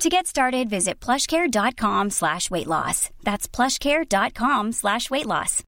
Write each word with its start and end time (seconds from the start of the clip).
To 0.00 0.08
get 0.08 0.28
started, 0.28 0.70
visit 0.70 1.00
plushcare.com 1.00 2.10
slash 2.10 2.52
weight 2.52 2.68
loss. 2.68 3.10
That's 3.24 3.48
plushcare.com 3.48 4.70
slash 4.70 5.10
weight 5.10 5.26
loss. 5.26 5.64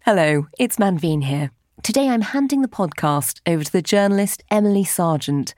Hello, 0.00 0.46
it's 0.58 0.78
Manveen 0.78 1.24
here. 1.24 1.50
Today 1.82 2.08
I'm 2.08 2.22
handing 2.22 2.62
the 2.62 2.68
podcast 2.68 3.40
over 3.46 3.62
to 3.62 3.72
the 3.72 3.82
journalist 3.82 4.42
Emily 4.50 4.84
Sargent. 4.84 5.54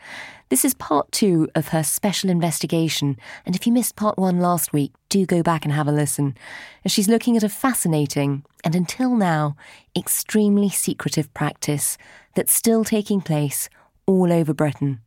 This 0.48 0.64
is 0.64 0.74
part 0.74 1.12
two 1.12 1.48
of 1.54 1.68
her 1.68 1.84
special 1.84 2.28
investigation, 2.28 3.16
and 3.44 3.54
if 3.54 3.64
you 3.64 3.72
missed 3.72 3.94
part 3.94 4.18
one 4.18 4.40
last 4.40 4.72
week, 4.72 4.92
do 5.08 5.26
go 5.26 5.44
back 5.44 5.64
and 5.64 5.72
have 5.72 5.86
a 5.86 5.92
listen. 5.92 6.36
As 6.84 6.90
she's 6.90 7.08
looking 7.08 7.36
at 7.36 7.44
a 7.44 7.48
fascinating, 7.48 8.44
and 8.64 8.74
until 8.74 9.14
now, 9.14 9.56
extremely 9.96 10.70
secretive 10.70 11.32
practice 11.34 11.96
that's 12.34 12.52
still 12.52 12.84
taking 12.84 13.20
place 13.20 13.68
all 14.06 14.32
over 14.32 14.52
Britain 14.52 15.00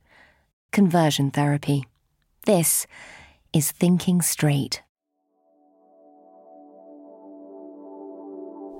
conversion 0.72 1.31
therapy. 1.31 1.86
This 2.45 2.86
is 3.53 3.72
Thinking 3.72 4.22
Straight. 4.22 4.84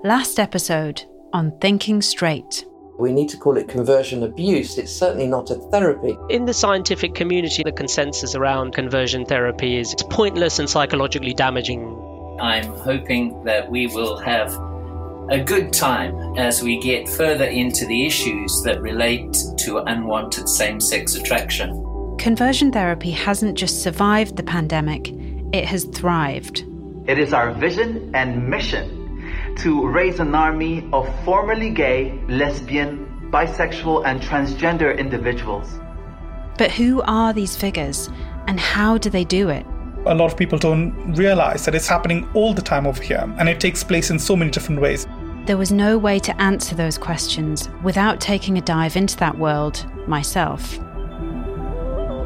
Last 0.04 0.38
episode 0.38 1.02
on 1.32 1.58
Thinking 1.60 2.00
Straight. 2.00 2.64
We 2.98 3.12
need 3.12 3.28
to 3.30 3.36
call 3.36 3.56
it 3.56 3.68
conversion 3.68 4.22
abuse. 4.22 4.78
It's 4.78 4.92
certainly 4.92 5.26
not 5.26 5.50
a 5.50 5.54
therapy. 5.54 6.16
In 6.28 6.44
the 6.44 6.54
scientific 6.54 7.14
community, 7.14 7.62
the 7.64 7.72
consensus 7.72 8.34
around 8.34 8.72
conversion 8.72 9.24
therapy 9.24 9.76
is 9.76 9.92
it's 9.92 10.02
pointless 10.02 10.58
and 10.58 10.68
psychologically 10.68 11.34
damaging. 11.34 12.38
I'm 12.40 12.64
hoping 12.64 13.42
that 13.44 13.70
we 13.70 13.86
will 13.88 14.16
have 14.18 14.50
a 15.30 15.38
good 15.38 15.72
time 15.72 16.36
as 16.36 16.60
we 16.60 16.80
get 16.80 17.08
further 17.08 17.44
into 17.44 17.86
the 17.86 18.04
issues 18.04 18.62
that 18.64 18.80
relate 18.82 19.32
to 19.58 19.78
unwanted 19.78 20.48
same 20.48 20.80
sex 20.80 21.14
attraction. 21.14 21.70
Conversion 22.18 22.72
therapy 22.72 23.12
hasn't 23.12 23.56
just 23.56 23.80
survived 23.80 24.36
the 24.36 24.42
pandemic, 24.42 25.14
it 25.52 25.64
has 25.64 25.84
thrived. 25.84 26.64
It 27.06 27.18
is 27.20 27.32
our 27.32 27.52
vision 27.52 28.10
and 28.12 28.48
mission 28.48 29.54
to 29.58 29.86
raise 29.86 30.18
an 30.18 30.34
army 30.34 30.88
of 30.92 31.08
formerly 31.24 31.70
gay, 31.70 32.12
lesbian, 32.28 33.30
bisexual, 33.30 34.04
and 34.06 34.20
transgender 34.20 34.98
individuals. 34.98 35.78
But 36.58 36.72
who 36.72 37.02
are 37.02 37.32
these 37.32 37.56
figures 37.56 38.10
and 38.48 38.58
how 38.58 38.98
do 38.98 39.08
they 39.08 39.24
do 39.24 39.48
it? 39.48 39.64
A 40.06 40.14
lot 40.14 40.32
of 40.32 40.36
people 40.36 40.58
don't 40.58 41.14
realize 41.14 41.66
that 41.66 41.74
it's 41.74 41.86
happening 41.86 42.26
all 42.32 42.54
the 42.54 42.62
time 42.62 42.86
over 42.86 43.02
here, 43.02 43.32
and 43.38 43.50
it 43.50 43.60
takes 43.60 43.84
place 43.84 44.10
in 44.10 44.18
so 44.18 44.34
many 44.34 44.50
different 44.50 44.80
ways. 44.80 45.06
There 45.50 45.56
was 45.56 45.72
no 45.72 45.98
way 45.98 46.20
to 46.20 46.40
answer 46.40 46.76
those 46.76 46.96
questions 46.96 47.68
without 47.82 48.20
taking 48.20 48.56
a 48.56 48.60
dive 48.60 48.94
into 48.94 49.16
that 49.16 49.36
world 49.36 49.84
myself. 50.06 50.78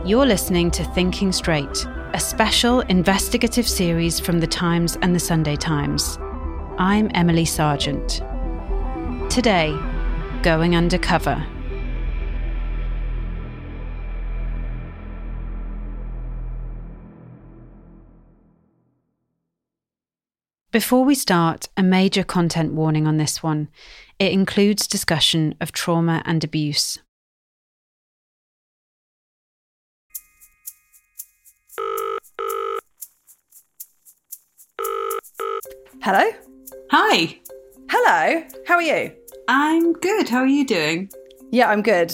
You're 0.05 0.27
listening 0.27 0.71
to 0.73 0.85
Thinking 0.85 1.33
Straight, 1.33 1.87
a 2.13 2.21
special 2.21 2.81
investigative 2.81 3.67
series 3.67 4.21
from 4.21 4.41
The 4.41 4.47
Times 4.47 4.99
and 5.01 5.15
The 5.15 5.21
Sunday 5.21 5.57
Times. 5.57 6.19
I'm 6.77 7.11
Emily 7.15 7.47
Sargent. 7.47 8.21
Today, 9.31 9.75
going 10.43 10.77
undercover. 10.77 11.47
Before 20.75 21.05
we 21.05 21.15
start, 21.15 21.69
a 21.77 21.85
major 21.85 22.25
content 22.25 22.73
warning 22.73 23.07
on 23.07 23.17
this 23.17 23.45
one. 23.45 23.69
It 24.19 24.33
includes 24.33 24.89
discussion 24.89 25.55
of 25.61 25.71
trauma 25.71 26.21
and 26.27 26.43
abuse. 26.43 26.99
Hello? 36.03 36.29
Hi. 36.91 37.39
Hello. 37.89 38.45
How 38.67 38.75
are 38.75 38.83
you? 38.83 39.13
I'm 39.47 39.93
good. 39.93 40.29
How 40.29 40.41
are 40.41 40.47
you 40.49 40.67
doing? 40.67 41.09
Yeah, 41.53 41.71
I'm 41.71 41.83
good. 41.83 42.13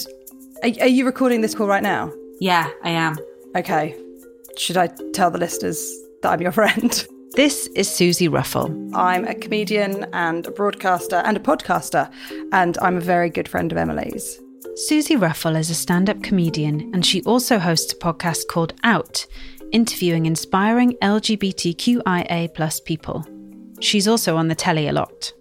Are, 0.62 0.68
are 0.82 0.86
you 0.86 1.06
recording 1.06 1.40
this 1.40 1.54
call 1.54 1.66
right 1.66 1.82
now? 1.82 2.12
Yeah, 2.40 2.70
I 2.84 2.90
am. 2.90 3.16
Okay. 3.56 3.96
Should 4.58 4.76
I 4.76 4.88
tell 5.14 5.30
the 5.30 5.38
listeners 5.38 5.80
that 6.20 6.30
I'm 6.30 6.42
your 6.42 6.52
friend? 6.52 7.06
This 7.34 7.68
is 7.76 7.88
Suzi 7.88 8.28
Ruffell. 8.28 8.90
I'm 8.92 9.24
a 9.24 9.36
comedian 9.36 10.04
and 10.12 10.44
a 10.46 10.50
broadcaster 10.50 11.16
and 11.16 11.36
a 11.36 11.40
podcaster, 11.40 12.12
and 12.52 12.76
I'm 12.78 12.96
a 12.96 13.00
very 13.00 13.30
good 13.30 13.46
friend 13.46 13.70
of 13.70 13.78
Emily's. 13.78 14.40
Suzi 14.74 15.16
Ruffell 15.16 15.56
is 15.56 15.70
a 15.70 15.74
stand 15.74 16.10
up 16.10 16.22
comedian, 16.24 16.90
and 16.92 17.06
she 17.06 17.22
also 17.22 17.60
hosts 17.60 17.92
a 17.92 17.96
podcast 17.96 18.48
called 18.48 18.74
Out, 18.82 19.24
interviewing 19.70 20.26
inspiring 20.26 20.94
LGBTQIA 21.02 22.52
plus 22.52 22.80
people. 22.80 23.24
She's 23.80 24.08
also 24.08 24.36
on 24.36 24.48
the 24.48 24.56
telly 24.56 24.88
a 24.88 24.92
lot. 24.92 25.32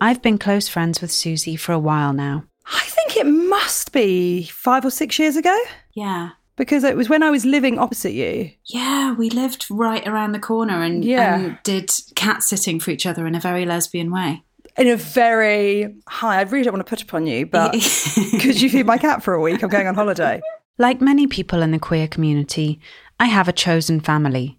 I've 0.00 0.20
been 0.20 0.38
close 0.38 0.66
friends 0.66 1.00
with 1.00 1.10
Suzi 1.10 1.58
for 1.58 1.72
a 1.72 1.78
while 1.78 2.12
now. 2.12 2.44
I 2.66 2.82
think 2.84 3.16
it 3.16 3.26
must 3.26 3.92
be 3.92 4.42
five 4.44 4.84
or 4.84 4.90
six 4.90 5.18
years 5.20 5.36
ago. 5.36 5.56
Yeah. 5.94 6.30
Because 6.58 6.84
it 6.84 6.96
was 6.96 7.08
when 7.08 7.22
I 7.22 7.30
was 7.30 7.46
living 7.46 7.78
opposite 7.78 8.12
you. 8.12 8.50
Yeah, 8.66 9.14
we 9.14 9.30
lived 9.30 9.64
right 9.70 10.06
around 10.06 10.32
the 10.32 10.38
corner 10.40 10.82
and, 10.82 11.04
Yeah. 11.04 11.38
and 11.38 11.58
did 11.62 11.90
cat 12.16 12.42
sitting 12.42 12.80
for 12.80 12.90
each 12.90 13.06
other 13.06 13.26
in 13.26 13.34
a 13.34 13.40
very 13.40 13.64
lesbian 13.64 14.10
way. 14.10 14.42
In 14.76 14.88
a 14.88 14.96
very 14.96 15.94
hi, 16.08 16.38
I 16.38 16.42
really 16.42 16.64
don't 16.64 16.74
want 16.74 16.84
to 16.86 16.90
put 16.90 17.02
upon 17.02 17.26
you, 17.26 17.46
but 17.46 17.72
could 18.40 18.60
you 18.60 18.68
feed 18.68 18.86
my 18.86 18.98
cat 18.98 19.22
for 19.22 19.34
a 19.34 19.40
week? 19.40 19.62
I'm 19.62 19.70
going 19.70 19.86
on 19.86 19.94
holiday. 19.94 20.40
Like 20.78 21.00
many 21.00 21.26
people 21.26 21.62
in 21.62 21.70
the 21.70 21.78
queer 21.78 22.06
community, 22.06 22.78
I 23.18 23.26
have 23.26 23.48
a 23.48 23.52
chosen 23.52 23.98
family, 24.00 24.58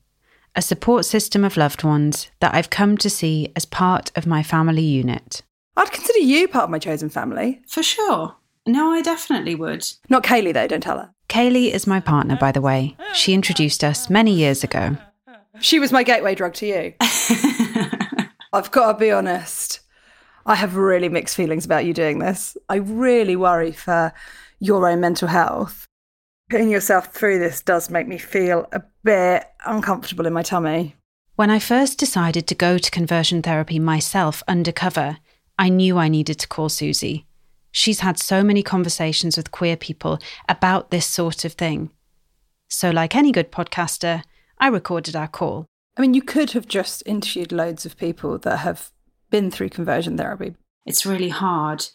a 0.55 0.61
support 0.61 1.05
system 1.05 1.45
of 1.45 1.55
loved 1.57 1.83
ones 1.83 2.29
that 2.41 2.53
I've 2.53 2.69
come 2.69 2.97
to 2.97 3.09
see 3.09 3.51
as 3.55 3.65
part 3.65 4.11
of 4.17 4.25
my 4.27 4.43
family 4.43 4.81
unit. 4.83 5.41
I'd 5.77 5.91
consider 5.91 6.19
you 6.19 6.47
part 6.49 6.65
of 6.65 6.69
my 6.69 6.79
chosen 6.79 7.09
family. 7.09 7.61
For 7.67 7.83
sure. 7.83 8.35
No, 8.65 8.91
I 8.91 9.01
definitely 9.01 9.55
would. 9.55 9.87
Not 10.09 10.23
Kaylee 10.23 10.53
though, 10.53 10.67
don't 10.67 10.81
tell 10.83 10.97
her. 10.97 11.13
Kaylee 11.29 11.71
is 11.71 11.85
my 11.85 11.99
partner, 11.99 12.35
by 12.35 12.51
the 12.51 12.59
way. 12.59 12.97
She 13.13 13.33
introduced 13.33 13.83
us 13.83 14.09
many 14.09 14.33
years 14.33 14.63
ago. 14.63 14.97
She 15.61 15.79
was 15.79 15.91
my 15.91 16.03
gateway 16.03 16.33
drug 16.33 16.55
to 16.55 16.65
you. 16.65 16.93
I've 18.51 18.71
got 18.71 18.93
to 18.93 18.97
be 18.97 19.11
honest. 19.11 19.81
I 20.47 20.55
have 20.55 20.75
really 20.75 21.07
mixed 21.07 21.35
feelings 21.35 21.65
about 21.65 21.85
you 21.85 21.93
doing 21.93 22.17
this. 22.17 22.57
I 22.67 22.77
really 22.77 23.35
worry 23.35 23.71
for 23.71 24.11
your 24.59 24.89
own 24.89 25.01
mental 25.01 25.27
health. 25.27 25.85
Putting 26.49 26.71
yourself 26.71 27.13
through 27.13 27.37
this 27.37 27.61
does 27.61 27.91
make 27.91 28.07
me 28.07 28.17
feel 28.17 28.67
a 28.71 28.81
bit 29.03 29.45
uncomfortable 29.67 30.25
in 30.25 30.33
my 30.33 30.41
tummy. 30.41 30.95
When 31.35 31.51
I 31.51 31.59
first 31.59 31.99
decided 31.99 32.47
to 32.47 32.55
go 32.55 32.79
to 32.79 32.91
conversion 32.91 33.43
therapy 33.43 33.77
myself 33.77 34.41
undercover, 34.47 35.17
I 35.59 35.69
knew 35.69 35.99
I 35.99 36.07
needed 36.07 36.39
to 36.39 36.47
call 36.47 36.69
Suzi. 36.69 37.25
She's 37.71 37.99
had 37.99 38.19
so 38.19 38.43
many 38.43 38.63
conversations 38.63 39.37
with 39.37 39.51
queer 39.51 39.77
people 39.77 40.19
about 40.47 40.91
this 40.91 41.05
sort 41.05 41.45
of 41.45 41.53
thing. 41.53 41.91
So, 42.67 42.89
like 42.89 43.15
any 43.15 43.31
good 43.31 43.51
podcaster, 43.51 44.23
I 44.59 44.67
recorded 44.67 45.15
our 45.15 45.27
call. 45.27 45.65
I 45.97 46.01
mean, 46.01 46.13
you 46.13 46.21
could 46.21 46.51
have 46.51 46.67
just 46.67 47.03
interviewed 47.05 47.51
loads 47.51 47.85
of 47.85 47.97
people 47.97 48.37
that 48.39 48.57
have 48.57 48.91
been 49.29 49.51
through 49.51 49.69
conversion 49.69 50.17
therapy. 50.17 50.55
It's 50.85 51.05
really 51.05 51.29
hard 51.29 51.85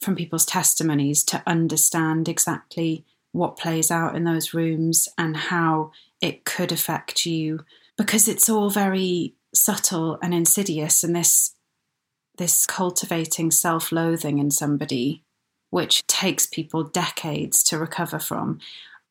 from 0.00 0.16
people's 0.16 0.44
testimonies 0.44 1.22
to 1.24 1.42
understand 1.46 2.28
exactly 2.28 3.04
what 3.32 3.56
plays 3.56 3.90
out 3.90 4.14
in 4.14 4.24
those 4.24 4.52
rooms 4.52 5.08
and 5.16 5.36
how 5.36 5.90
it 6.20 6.44
could 6.44 6.72
affect 6.72 7.24
you 7.24 7.60
because 7.96 8.28
it's 8.28 8.48
all 8.48 8.70
very 8.70 9.34
subtle 9.54 10.18
and 10.22 10.34
insidious 10.34 11.02
and 11.02 11.14
this 11.14 11.54
this 12.38 12.66
cultivating 12.66 13.50
self-loathing 13.50 14.38
in 14.38 14.50
somebody 14.50 15.24
which 15.70 16.06
takes 16.06 16.44
people 16.44 16.84
decades 16.84 17.62
to 17.62 17.78
recover 17.78 18.18
from. 18.18 18.58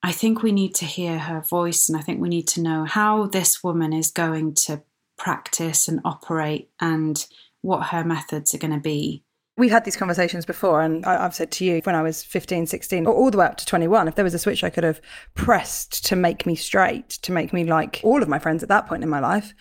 I 0.03 0.11
think 0.11 0.41
we 0.41 0.51
need 0.51 0.75
to 0.75 0.85
hear 0.85 1.17
her 1.17 1.41
voice 1.41 1.89
and 1.89 1.97
I 1.97 2.01
think 2.01 2.21
we 2.21 2.29
need 2.29 2.47
to 2.49 2.61
know 2.61 2.85
how 2.85 3.25
this 3.25 3.63
woman 3.63 3.93
is 3.93 4.11
going 4.11 4.53
to 4.65 4.83
practice 5.17 5.87
and 5.87 6.01
operate 6.05 6.69
and 6.79 7.25
what 7.61 7.87
her 7.87 8.03
methods 8.03 8.53
are 8.53 8.59
going 8.59 8.73
to 8.73 8.79
be. 8.79 9.23
We've 9.57 9.71
had 9.71 9.85
these 9.85 9.97
conversations 9.97 10.45
before, 10.45 10.81
and 10.81 11.05
I, 11.05 11.21
have 11.21 11.35
said 11.35 11.51
to 11.51 11.65
you 11.65 11.81
when 11.83 11.93
I 11.93 12.01
was 12.01 12.23
15, 12.23 12.65
16, 12.65 13.05
or 13.05 13.13
all 13.13 13.29
the 13.29 13.37
way 13.37 13.45
up 13.45 13.57
to 13.57 13.65
21, 13.65 14.07
if 14.07 14.15
there 14.15 14.23
was 14.23 14.33
a 14.33 14.39
switch 14.39 14.63
I 14.63 14.69
could 14.69 14.83
have 14.83 15.01
pressed 15.35 16.05
to 16.05 16.15
make 16.15 16.45
me 16.45 16.55
straight, 16.55 17.09
to 17.09 17.31
make 17.31 17.53
me 17.53 17.65
like 17.65 18.01
all 18.03 18.23
of 18.23 18.29
my 18.29 18.39
friends 18.39 18.63
at 18.63 18.69
that 18.69 18.87
point 18.87 19.03
in 19.03 19.09
my 19.09 19.19
life, 19.19 19.53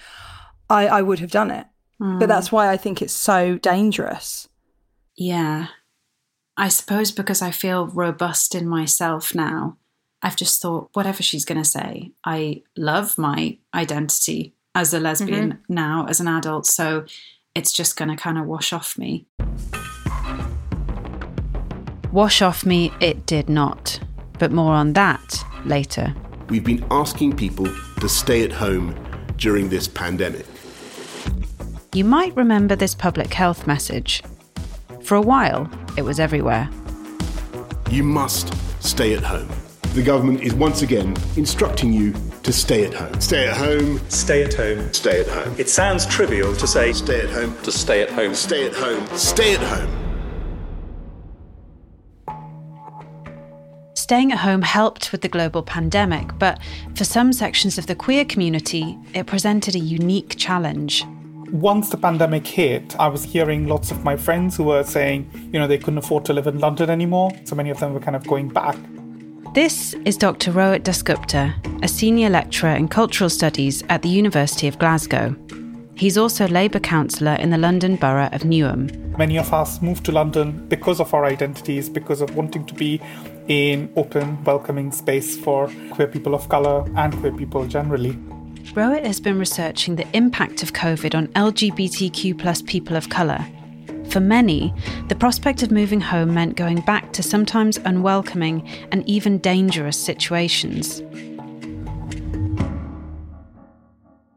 I, 0.71 0.87
I 0.87 1.03
would 1.03 1.19
have 1.19 1.31
done 1.31 1.51
it. 1.51 1.67
Mm. 2.01 2.19
But 2.19 2.29
that's 2.29 2.51
why 2.51 2.71
I 2.71 2.77
think 2.77 3.03
it's 3.03 3.13
so 3.13 3.59
dangerous. 3.59 4.49
Yeah. 5.17 5.69
I 6.57 6.69
suppose 6.69 7.13
because 7.13 7.43
I 7.43 7.51
feel 7.51 7.87
robust 7.87 8.55
in 8.55 8.69
myself 8.69 9.35
now, 9.35 9.77
I've 10.23 10.37
just 10.37 10.61
thought, 10.61 10.91
whatever 10.93 11.23
she's 11.23 11.45
going 11.45 11.63
to 11.63 11.69
say, 11.69 12.13
I 12.25 12.63
love 12.77 13.17
my 13.17 13.59
identity 13.75 14.55
as 14.75 14.93
a 14.93 15.01
lesbian 15.01 15.53
mm-hmm. 15.53 15.75
now, 15.75 16.07
as 16.09 16.21
an 16.21 16.29
adult. 16.29 16.67
So 16.67 17.05
it's 17.55 17.73
just 17.73 17.97
going 17.97 18.11
to 18.11 18.17
kind 18.17 18.39
of 18.39 18.47
wash 18.47 18.73
off 18.73 18.99
me. 18.99 19.27
Wash 22.13 22.43
off 22.43 22.67
me, 22.67 22.93
it 23.01 23.25
did 23.27 23.49
not. 23.49 24.01
But 24.39 24.53
more 24.53 24.75
on 24.75 24.93
that 24.95 25.45
later. 25.65 26.15
We've 26.49 26.65
been 26.65 26.85
asking 26.91 27.37
people 27.37 27.69
to 28.01 28.09
stay 28.09 28.43
at 28.43 28.53
home 28.53 28.95
during 29.37 29.69
this 29.69 29.89
pandemic. 29.89 30.47
You 31.93 32.05
might 32.05 32.37
remember 32.37 32.77
this 32.77 32.95
public 32.95 33.35
health 33.35 33.67
message. 33.67 34.23
For 35.03 35.17
a 35.17 35.21
while, 35.21 35.69
it 35.97 36.03
was 36.03 36.21
everywhere. 36.21 36.71
You 37.91 38.05
must 38.05 38.55
stay 38.81 39.15
at 39.15 39.25
home. 39.25 39.49
The 39.95 40.05
government 40.05 40.41
is 40.43 40.55
once 40.55 40.83
again 40.83 41.17
instructing 41.37 41.93
you 41.93 42.15
to 42.45 42.53
stay 42.53 42.85
at 42.85 42.95
home. 42.95 43.21
Stay 43.21 43.49
at 43.49 43.57
home. 43.57 43.99
Stay 44.09 44.45
at 44.45 44.55
home. 44.55 44.93
Stay 44.93 45.21
at 45.23 45.27
home. 45.27 45.53
It 45.59 45.69
sounds 45.69 46.07
trivial 46.07 46.55
to 46.55 46.67
say 46.69 46.93
stay 46.93 47.23
at 47.23 47.31
home. 47.31 47.61
To 47.65 47.73
stay 47.73 48.03
at 48.03 48.11
home. 48.11 48.37
Stay 48.37 48.67
at 48.69 48.75
home. 48.75 49.05
Stay 49.17 49.55
at 49.55 49.61
home. 49.61 49.97
Staying 53.95 54.31
at 54.31 54.39
home 54.39 54.63
helped 54.63 55.11
with 55.11 55.23
the 55.23 55.29
global 55.29 55.65
pandemic, 55.65 56.39
but 56.39 56.61
for 56.95 57.03
some 57.03 57.33
sections 57.33 57.79
of 57.79 57.89
the 57.89 57.97
queer 57.97 58.25
community, 58.25 58.97
it 59.13 59.27
presented 59.27 59.75
a 59.75 59.81
unique 59.81 60.37
challenge. 60.37 61.05
Once 61.53 61.91
the 61.91 61.97
pandemic 61.97 62.47
hit, 62.47 62.95
I 62.99 63.09
was 63.09 63.25
hearing 63.25 63.67
lots 63.67 63.91
of 63.91 64.05
my 64.05 64.17
friends 64.17 64.57
who 64.57 64.65
were 64.65 64.85
saying, 64.85 65.31
you 65.53 65.59
know, 65.59 65.67
they 65.67 65.79
couldn't 65.79 65.99
afford 65.99 66.25
to 66.27 66.33
live 66.33 66.47
in 66.47 66.59
London 66.59 66.91
anymore. 66.91 67.31
So 67.45 67.57
many 67.57 67.71
of 67.71 67.81
them 67.81 67.93
were 67.93 68.01
kind 68.01 68.17
of 68.17 68.27
going 68.27 68.49
back 68.49 68.77
this 69.53 69.95
is 70.05 70.17
Dr. 70.17 70.53
Rohit 70.53 70.85
Dasgupta, 70.85 71.53
a 71.83 71.89
senior 71.89 72.31
lecturer 72.31 72.71
in 72.71 72.87
cultural 72.87 73.29
studies 73.29 73.83
at 73.89 74.01
the 74.01 74.09
University 74.09 74.69
of 74.69 74.79
Glasgow. 74.79 75.35
He's 75.97 76.17
also 76.17 76.47
Labour 76.47 76.79
councillor 76.79 77.35
in 77.35 77.51
the 77.51 77.59
London 77.59 77.97
Borough 77.97 78.29
of 78.31 78.43
Newham. 78.43 79.19
Many 79.19 79.39
of 79.39 79.53
us 79.53 79.83
moved 79.83 80.05
to 80.05 80.13
London 80.13 80.69
because 80.69 81.01
of 81.01 81.13
our 81.13 81.25
identities, 81.25 81.89
because 81.89 82.21
of 82.21 82.37
wanting 82.37 82.65
to 82.67 82.75
be 82.75 83.01
in 83.49 83.93
open, 83.97 84.43
welcoming 84.45 84.93
space 84.93 85.37
for 85.37 85.69
queer 85.91 86.07
people 86.07 86.37
of 86.37 86.49
colour 86.49 86.89
and 86.95 87.13
queer 87.19 87.33
people 87.33 87.67
generally. 87.67 88.17
Rohit 88.75 89.05
has 89.05 89.21
been 89.21 89.39
researching 89.39 89.97
the 89.97 90.07
impact 90.17 90.63
of 90.63 90.73
COVID 90.73 91.15
on 91.15 91.29
LGBTQ 91.29 92.39
plus 92.39 92.63
people 92.63 92.97
of 92.97 93.09
colour 93.09 93.45
for 94.11 94.21
many, 94.21 94.75
the 95.09 95.15
prospect 95.15 95.63
of 95.63 95.71
moving 95.71 96.01
home 96.01 96.35
meant 96.35 96.57
going 96.57 96.81
back 96.81 97.13
to 97.13 97.23
sometimes 97.23 97.79
unwelcoming 97.79 98.69
and 98.91 99.09
even 99.09 99.39
dangerous 99.39 99.97
situations. 99.97 101.01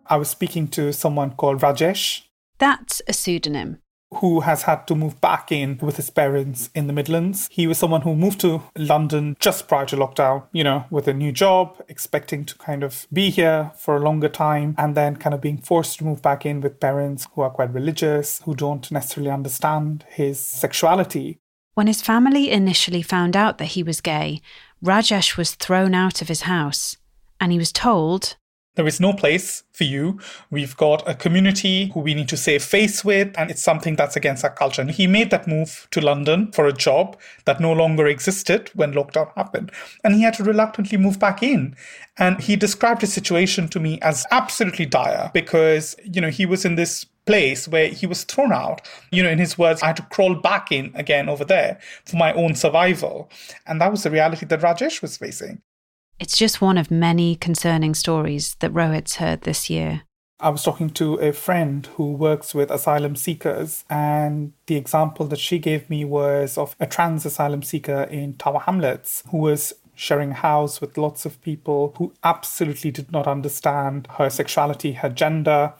I 0.05 0.17
was 0.17 0.29
speaking 0.29 0.67
to 0.69 0.93
someone 0.93 1.31
called 1.31 1.61
Rajesh. 1.61 2.21
That's 2.59 3.01
a 3.07 3.13
pseudonym 3.13 3.79
who 4.15 4.41
has 4.41 4.63
had 4.63 4.87
to 4.87 4.95
move 4.95 5.19
back 5.21 5.51
in 5.51 5.77
with 5.81 5.97
his 5.97 6.09
parents 6.09 6.69
in 6.73 6.87
the 6.87 6.93
Midlands. 6.93 7.47
He 7.51 7.67
was 7.67 7.77
someone 7.77 8.01
who 8.01 8.15
moved 8.15 8.39
to 8.41 8.63
London 8.77 9.35
just 9.39 9.67
prior 9.67 9.85
to 9.87 9.95
lockdown, 9.95 10.43
you 10.51 10.63
know, 10.63 10.85
with 10.89 11.07
a 11.07 11.13
new 11.13 11.31
job, 11.31 11.81
expecting 11.87 12.45
to 12.45 12.55
kind 12.55 12.83
of 12.83 13.07
be 13.11 13.29
here 13.29 13.71
for 13.75 13.95
a 13.95 13.99
longer 13.99 14.29
time, 14.29 14.75
and 14.77 14.95
then 14.95 15.17
kind 15.17 15.33
of 15.33 15.41
being 15.41 15.57
forced 15.57 15.99
to 15.99 16.05
move 16.05 16.21
back 16.21 16.45
in 16.45 16.61
with 16.61 16.79
parents 16.79 17.27
who 17.33 17.41
are 17.41 17.49
quite 17.49 17.73
religious, 17.73 18.41
who 18.43 18.55
don't 18.55 18.91
necessarily 18.91 19.31
understand 19.31 20.05
his 20.09 20.39
sexuality. 20.39 21.39
When 21.73 21.87
his 21.87 22.01
family 22.01 22.51
initially 22.51 23.01
found 23.01 23.35
out 23.35 23.57
that 23.57 23.65
he 23.65 23.83
was 23.83 24.01
gay, 24.01 24.41
Rajesh 24.83 25.37
was 25.37 25.55
thrown 25.55 25.95
out 25.95 26.21
of 26.21 26.27
his 26.27 26.41
house, 26.41 26.97
and 27.39 27.51
he 27.51 27.57
was 27.57 27.71
told 27.71 28.35
there 28.75 28.87
is 28.87 28.99
no 28.99 29.13
place 29.13 29.63
for 29.71 29.83
you. 29.83 30.19
We've 30.49 30.75
got 30.77 31.07
a 31.07 31.13
community 31.13 31.91
who 31.93 31.99
we 31.99 32.13
need 32.13 32.29
to 32.29 32.37
save 32.37 32.63
face 32.63 33.05
with, 33.05 33.33
and 33.37 33.51
it's 33.51 33.61
something 33.61 33.95
that's 33.95 34.15
against 34.15 34.43
our 34.43 34.53
culture. 34.53 34.81
And 34.81 34.91
he 34.91 35.07
made 35.07 35.29
that 35.31 35.47
move 35.47 35.87
to 35.91 36.01
London 36.01 36.51
for 36.51 36.65
a 36.65 36.73
job 36.73 37.19
that 37.45 37.59
no 37.59 37.71
longer 37.71 38.07
existed 38.07 38.71
when 38.73 38.93
lockdown 38.93 39.31
happened. 39.35 39.71
And 40.03 40.15
he 40.15 40.23
had 40.23 40.33
to 40.35 40.43
reluctantly 40.43 40.97
move 40.97 41.19
back 41.19 41.43
in. 41.43 41.75
And 42.17 42.41
he 42.41 42.55
described 42.55 43.01
his 43.01 43.13
situation 43.13 43.67
to 43.69 43.79
me 43.79 43.99
as 44.01 44.25
absolutely 44.31 44.85
dire 44.85 45.29
because, 45.33 45.95
you 46.03 46.21
know, 46.21 46.29
he 46.29 46.45
was 46.45 46.65
in 46.65 46.75
this 46.75 47.05
place 47.25 47.67
where 47.67 47.87
he 47.87 48.05
was 48.05 48.23
thrown 48.23 48.51
out. 48.51 48.81
You 49.11 49.23
know, 49.23 49.29
in 49.29 49.39
his 49.39 49.57
words, 49.57 49.81
I 49.81 49.87
had 49.87 49.97
to 49.97 50.07
crawl 50.11 50.35
back 50.35 50.71
in 50.71 50.91
again 50.95 51.29
over 51.29 51.45
there 51.45 51.79
for 52.05 52.17
my 52.17 52.33
own 52.33 52.55
survival. 52.55 53.29
And 53.65 53.79
that 53.81 53.91
was 53.91 54.03
the 54.03 54.11
reality 54.11 54.45
that 54.47 54.61
Rajesh 54.61 55.01
was 55.01 55.17
facing. 55.17 55.61
It's 56.19 56.37
just 56.37 56.61
one 56.61 56.77
of 56.77 56.91
many 56.91 57.35
concerning 57.35 57.95
stories 57.95 58.55
that 58.59 58.73
Rohit's 58.73 59.15
heard 59.15 59.41
this 59.41 59.69
year. 59.69 60.03
I 60.39 60.49
was 60.49 60.63
talking 60.63 60.89
to 60.91 61.15
a 61.15 61.31
friend 61.31 61.85
who 61.95 62.11
works 62.11 62.53
with 62.53 62.69
asylum 62.69 63.15
seekers, 63.15 63.85
and 63.89 64.53
the 64.65 64.75
example 64.75 65.25
that 65.27 65.39
she 65.39 65.57
gave 65.57 65.89
me 65.89 66.03
was 66.03 66.57
of 66.57 66.75
a 66.79 66.85
trans 66.85 67.25
asylum 67.25 67.63
seeker 67.63 68.03
in 68.03 68.33
Tower 68.33 68.59
Hamlets 68.59 69.23
who 69.29 69.37
was 69.37 69.73
sharing 69.95 70.31
a 70.31 70.35
house 70.35 70.81
with 70.81 70.97
lots 70.97 71.25
of 71.25 71.41
people 71.41 71.93
who 71.97 72.13
absolutely 72.23 72.91
did 72.91 73.11
not 73.11 73.27
understand 73.27 74.07
her 74.17 74.29
sexuality, 74.29 74.93
her 74.93 75.09
gender, 75.09 75.73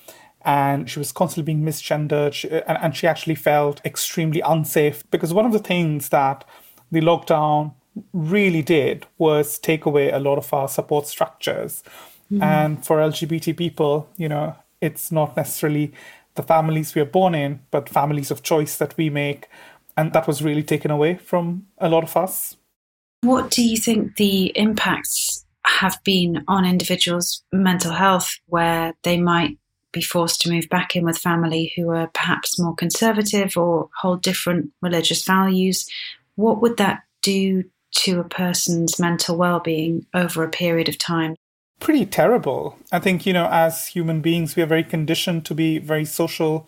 and 0.46 0.90
she 0.90 1.00
was 1.00 1.12
constantly 1.12 1.54
being 1.54 1.66
misgendered, 1.66 2.64
and, 2.68 2.78
and 2.78 2.96
she 2.96 3.08
actually 3.08 3.36
felt 3.36 3.82
extremely 3.86 4.42
unsafe 4.42 5.04
because 5.12 5.34
one 5.34 5.46
of 5.46 5.52
the 5.52 5.60
things 5.60 6.10
that 6.10 6.46
the 6.92 7.02
lockdown 7.02 7.74
really 8.12 8.62
did 8.62 9.06
was 9.18 9.60
take 9.60 9.86
away 9.86 10.10
a 10.10 10.20
lot 10.20 10.38
of 10.38 10.54
our 10.54 10.68
support 10.68 11.08
structures. 11.08 11.84
Mm-hmm. 12.32 12.44
And 12.44 12.86
for 12.86 12.98
LGBT 12.98 13.56
people, 13.56 14.10
you 14.18 14.30
know, 14.30 14.56
it's 14.82 15.12
not 15.12 15.38
necessarily 15.38 15.94
the 16.36 16.44
families 16.44 16.96
we 16.96 17.02
are 17.02 17.06
born 17.06 17.36
in, 17.36 17.62
but 17.72 17.90
families 17.90 18.32
of 18.32 18.44
choice 18.44 18.78
that 18.78 18.98
we 18.98 19.10
make. 19.10 19.48
And 19.96 20.14
that 20.14 20.28
was 20.28 20.42
really 20.42 20.64
taken 20.64 20.90
away 20.90 21.16
from 21.16 21.68
a 21.78 21.90
lot 21.90 22.04
of 22.04 22.18
us. 22.18 22.58
What 23.22 23.52
do 23.52 23.64
you 23.64 23.78
think 23.78 24.16
the 24.16 24.48
impacts 24.58 25.46
have 25.66 25.98
been 26.04 26.44
on 26.48 26.66
individuals' 26.66 27.44
mental 27.54 27.92
health 27.92 28.40
where 28.48 28.94
they 29.04 29.18
might 29.18 29.58
be 29.94 30.02
forced 30.02 30.42
to 30.42 30.50
move 30.50 30.68
back 30.70 30.96
in 30.96 31.06
with 31.06 31.18
family 31.18 31.72
who 31.76 31.90
are 31.92 32.08
perhaps 32.08 32.60
more 32.60 32.76
conservative 32.76 33.56
or 33.56 33.90
hold 34.02 34.24
different 34.24 34.72
religious 34.82 35.24
values? 35.24 35.88
What 36.36 36.62
would 36.62 36.78
that 36.78 37.04
do 37.22 37.64
to 37.94 38.20
a 38.20 38.24
person's 38.24 39.00
mental 39.00 39.38
well 39.38 39.60
being 39.60 40.06
over 40.14 40.44
a 40.44 40.50
period 40.50 40.90
of 40.90 40.98
time? 40.98 41.36
Pretty 41.80 42.06
terrible. 42.06 42.78
I 42.92 43.00
think, 43.00 43.26
you 43.26 43.34
know, 43.34 43.48
as 43.52 43.88
human 43.88 44.22
beings, 44.22 44.56
we 44.56 44.64
are 44.64 44.68
very 44.68 44.84
conditioned 44.84 45.46
to 45.46 45.56
be 45.56 45.80
very 45.80 46.06
social 46.06 46.68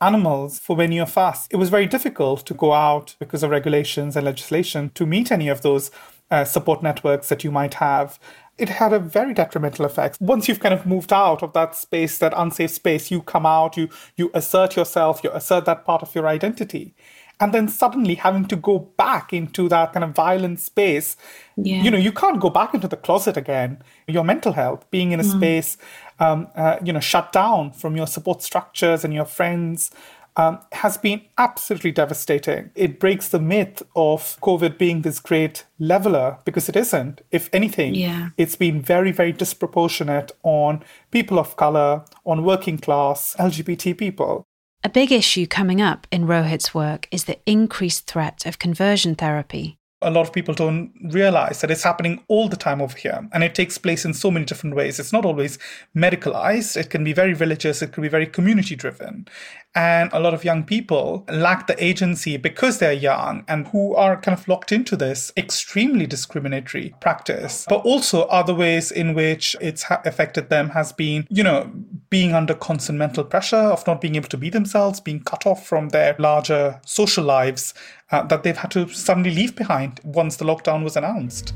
animals 0.00 0.58
for 0.58 0.76
many 0.76 0.98
of 0.98 1.16
us. 1.16 1.48
It 1.50 1.56
was 1.56 1.70
very 1.70 1.86
difficult 1.86 2.44
to 2.46 2.54
go 2.54 2.72
out 2.72 3.14
because 3.18 3.42
of 3.42 3.50
regulations 3.50 4.16
and 4.16 4.26
legislation 4.26 4.90
to 4.94 5.06
meet 5.06 5.30
any 5.30 5.48
of 5.48 5.62
those 5.62 5.90
uh, 6.30 6.44
support 6.44 6.82
networks 6.82 7.28
that 7.28 7.44
you 7.44 7.50
might 7.50 7.74
have. 7.74 8.18
It 8.58 8.68
had 8.68 8.92
a 8.92 8.98
very 8.98 9.32
detrimental 9.32 9.84
effect. 9.84 10.18
Once 10.20 10.48
you've 10.48 10.60
kind 10.60 10.74
of 10.74 10.86
moved 10.86 11.12
out 11.12 11.42
of 11.42 11.52
that 11.54 11.74
space, 11.74 12.18
that 12.18 12.34
unsafe 12.36 12.70
space, 12.70 13.10
you 13.10 13.22
come 13.22 13.46
out, 13.46 13.76
you 13.76 13.88
you 14.16 14.30
assert 14.34 14.76
yourself, 14.76 15.22
you 15.24 15.30
assert 15.30 15.64
that 15.64 15.84
part 15.84 16.02
of 16.02 16.14
your 16.14 16.26
identity 16.26 16.94
and 17.42 17.52
then 17.52 17.66
suddenly 17.66 18.14
having 18.14 18.46
to 18.46 18.54
go 18.54 18.78
back 18.96 19.32
into 19.32 19.68
that 19.68 19.92
kind 19.92 20.04
of 20.04 20.14
violent 20.14 20.60
space 20.60 21.16
yeah. 21.56 21.82
you 21.82 21.90
know 21.90 21.98
you 21.98 22.12
can't 22.12 22.40
go 22.40 22.48
back 22.48 22.72
into 22.72 22.86
the 22.86 22.96
closet 22.96 23.36
again 23.36 23.82
your 24.06 24.22
mental 24.22 24.52
health 24.52 24.88
being 24.90 25.10
in 25.10 25.18
a 25.18 25.24
mm. 25.24 25.36
space 25.36 25.76
um, 26.20 26.46
uh, 26.54 26.78
you 26.84 26.92
know 26.92 27.00
shut 27.00 27.32
down 27.32 27.72
from 27.72 27.96
your 27.96 28.06
support 28.06 28.42
structures 28.42 29.04
and 29.04 29.12
your 29.12 29.24
friends 29.24 29.90
um, 30.34 30.60
has 30.72 30.96
been 30.96 31.20
absolutely 31.36 31.92
devastating. 31.92 32.70
It 32.74 32.98
breaks 32.98 33.28
the 33.28 33.38
myth 33.38 33.82
of 33.94 34.38
COVID 34.40 34.78
being 34.78 35.02
this 35.02 35.20
great 35.20 35.66
leveler 35.78 36.38
because 36.46 36.70
it 36.70 36.76
isn't. 36.76 37.20
If 37.30 37.50
anything, 37.52 37.94
Yeah. 37.94 38.30
it's 38.38 38.56
been 38.56 38.80
very, 38.80 39.12
very 39.12 39.32
disproportionate 39.32 40.32
on 40.42 40.82
people 41.10 41.38
of 41.38 41.56
color, 41.56 42.04
on 42.24 42.44
working 42.44 42.78
class, 42.78 43.36
LGBT 43.38 43.92
people. 43.92 44.46
A 44.84 44.88
big 44.88 45.12
issue 45.12 45.46
coming 45.46 45.80
up 45.80 46.08
in 46.10 46.26
Rohit's 46.26 46.74
work 46.74 47.06
is 47.12 47.24
the 47.24 47.38
increased 47.46 48.08
threat 48.08 48.44
of 48.46 48.58
conversion 48.58 49.14
therapy. 49.14 49.78
a 50.02 50.10
lot 50.10 50.26
of 50.26 50.32
people 50.32 50.52
don't 50.52 50.92
realize 51.10 51.60
that 51.60 51.70
it's 51.70 51.84
happening 51.84 52.22
all 52.28 52.48
the 52.48 52.56
time 52.56 52.82
over 52.82 52.96
here 52.96 53.28
and 53.32 53.44
it 53.44 53.54
takes 53.54 53.78
place 53.78 54.04
in 54.04 54.12
so 54.12 54.30
many 54.30 54.44
different 54.44 54.74
ways. 54.74 54.98
It's 54.98 55.12
not 55.12 55.24
always 55.24 55.58
medicalized. 55.96 56.76
It 56.76 56.90
can 56.90 57.04
be 57.04 57.12
very 57.12 57.34
religious. 57.34 57.82
It 57.82 57.92
can 57.92 58.02
be 58.02 58.08
very 58.08 58.26
community 58.26 58.74
driven 58.74 59.28
and 59.74 60.10
a 60.12 60.20
lot 60.20 60.34
of 60.34 60.44
young 60.44 60.64
people 60.64 61.24
lack 61.30 61.66
the 61.66 61.82
agency 61.82 62.36
because 62.36 62.78
they're 62.78 62.92
young 62.92 63.44
and 63.48 63.68
who 63.68 63.94
are 63.94 64.20
kind 64.20 64.36
of 64.36 64.46
locked 64.46 64.72
into 64.72 64.96
this 64.96 65.32
extremely 65.36 66.06
discriminatory 66.06 66.94
practice. 67.00 67.64
But 67.68 67.84
also 67.84 68.22
other 68.22 68.54
ways 68.54 68.92
in 68.92 69.14
which 69.14 69.56
it's 69.60 69.84
affected 70.04 70.50
them 70.50 70.70
has 70.70 70.92
been 70.92 71.26
you 71.30 71.42
know 71.42 71.70
being 72.12 72.34
under 72.34 72.52
constant 72.52 72.98
mental 72.98 73.24
pressure 73.24 73.56
of 73.56 73.86
not 73.86 73.98
being 73.98 74.16
able 74.16 74.28
to 74.28 74.36
be 74.36 74.50
themselves 74.50 75.00
being 75.00 75.18
cut 75.20 75.46
off 75.46 75.66
from 75.66 75.88
their 75.88 76.14
larger 76.18 76.78
social 76.84 77.24
lives 77.24 77.72
uh, 78.10 78.22
that 78.24 78.42
they've 78.42 78.58
had 78.58 78.70
to 78.70 78.86
suddenly 78.88 79.30
leave 79.30 79.56
behind 79.56 79.98
once 80.04 80.36
the 80.36 80.44
lockdown 80.44 80.84
was 80.84 80.94
announced. 80.94 81.54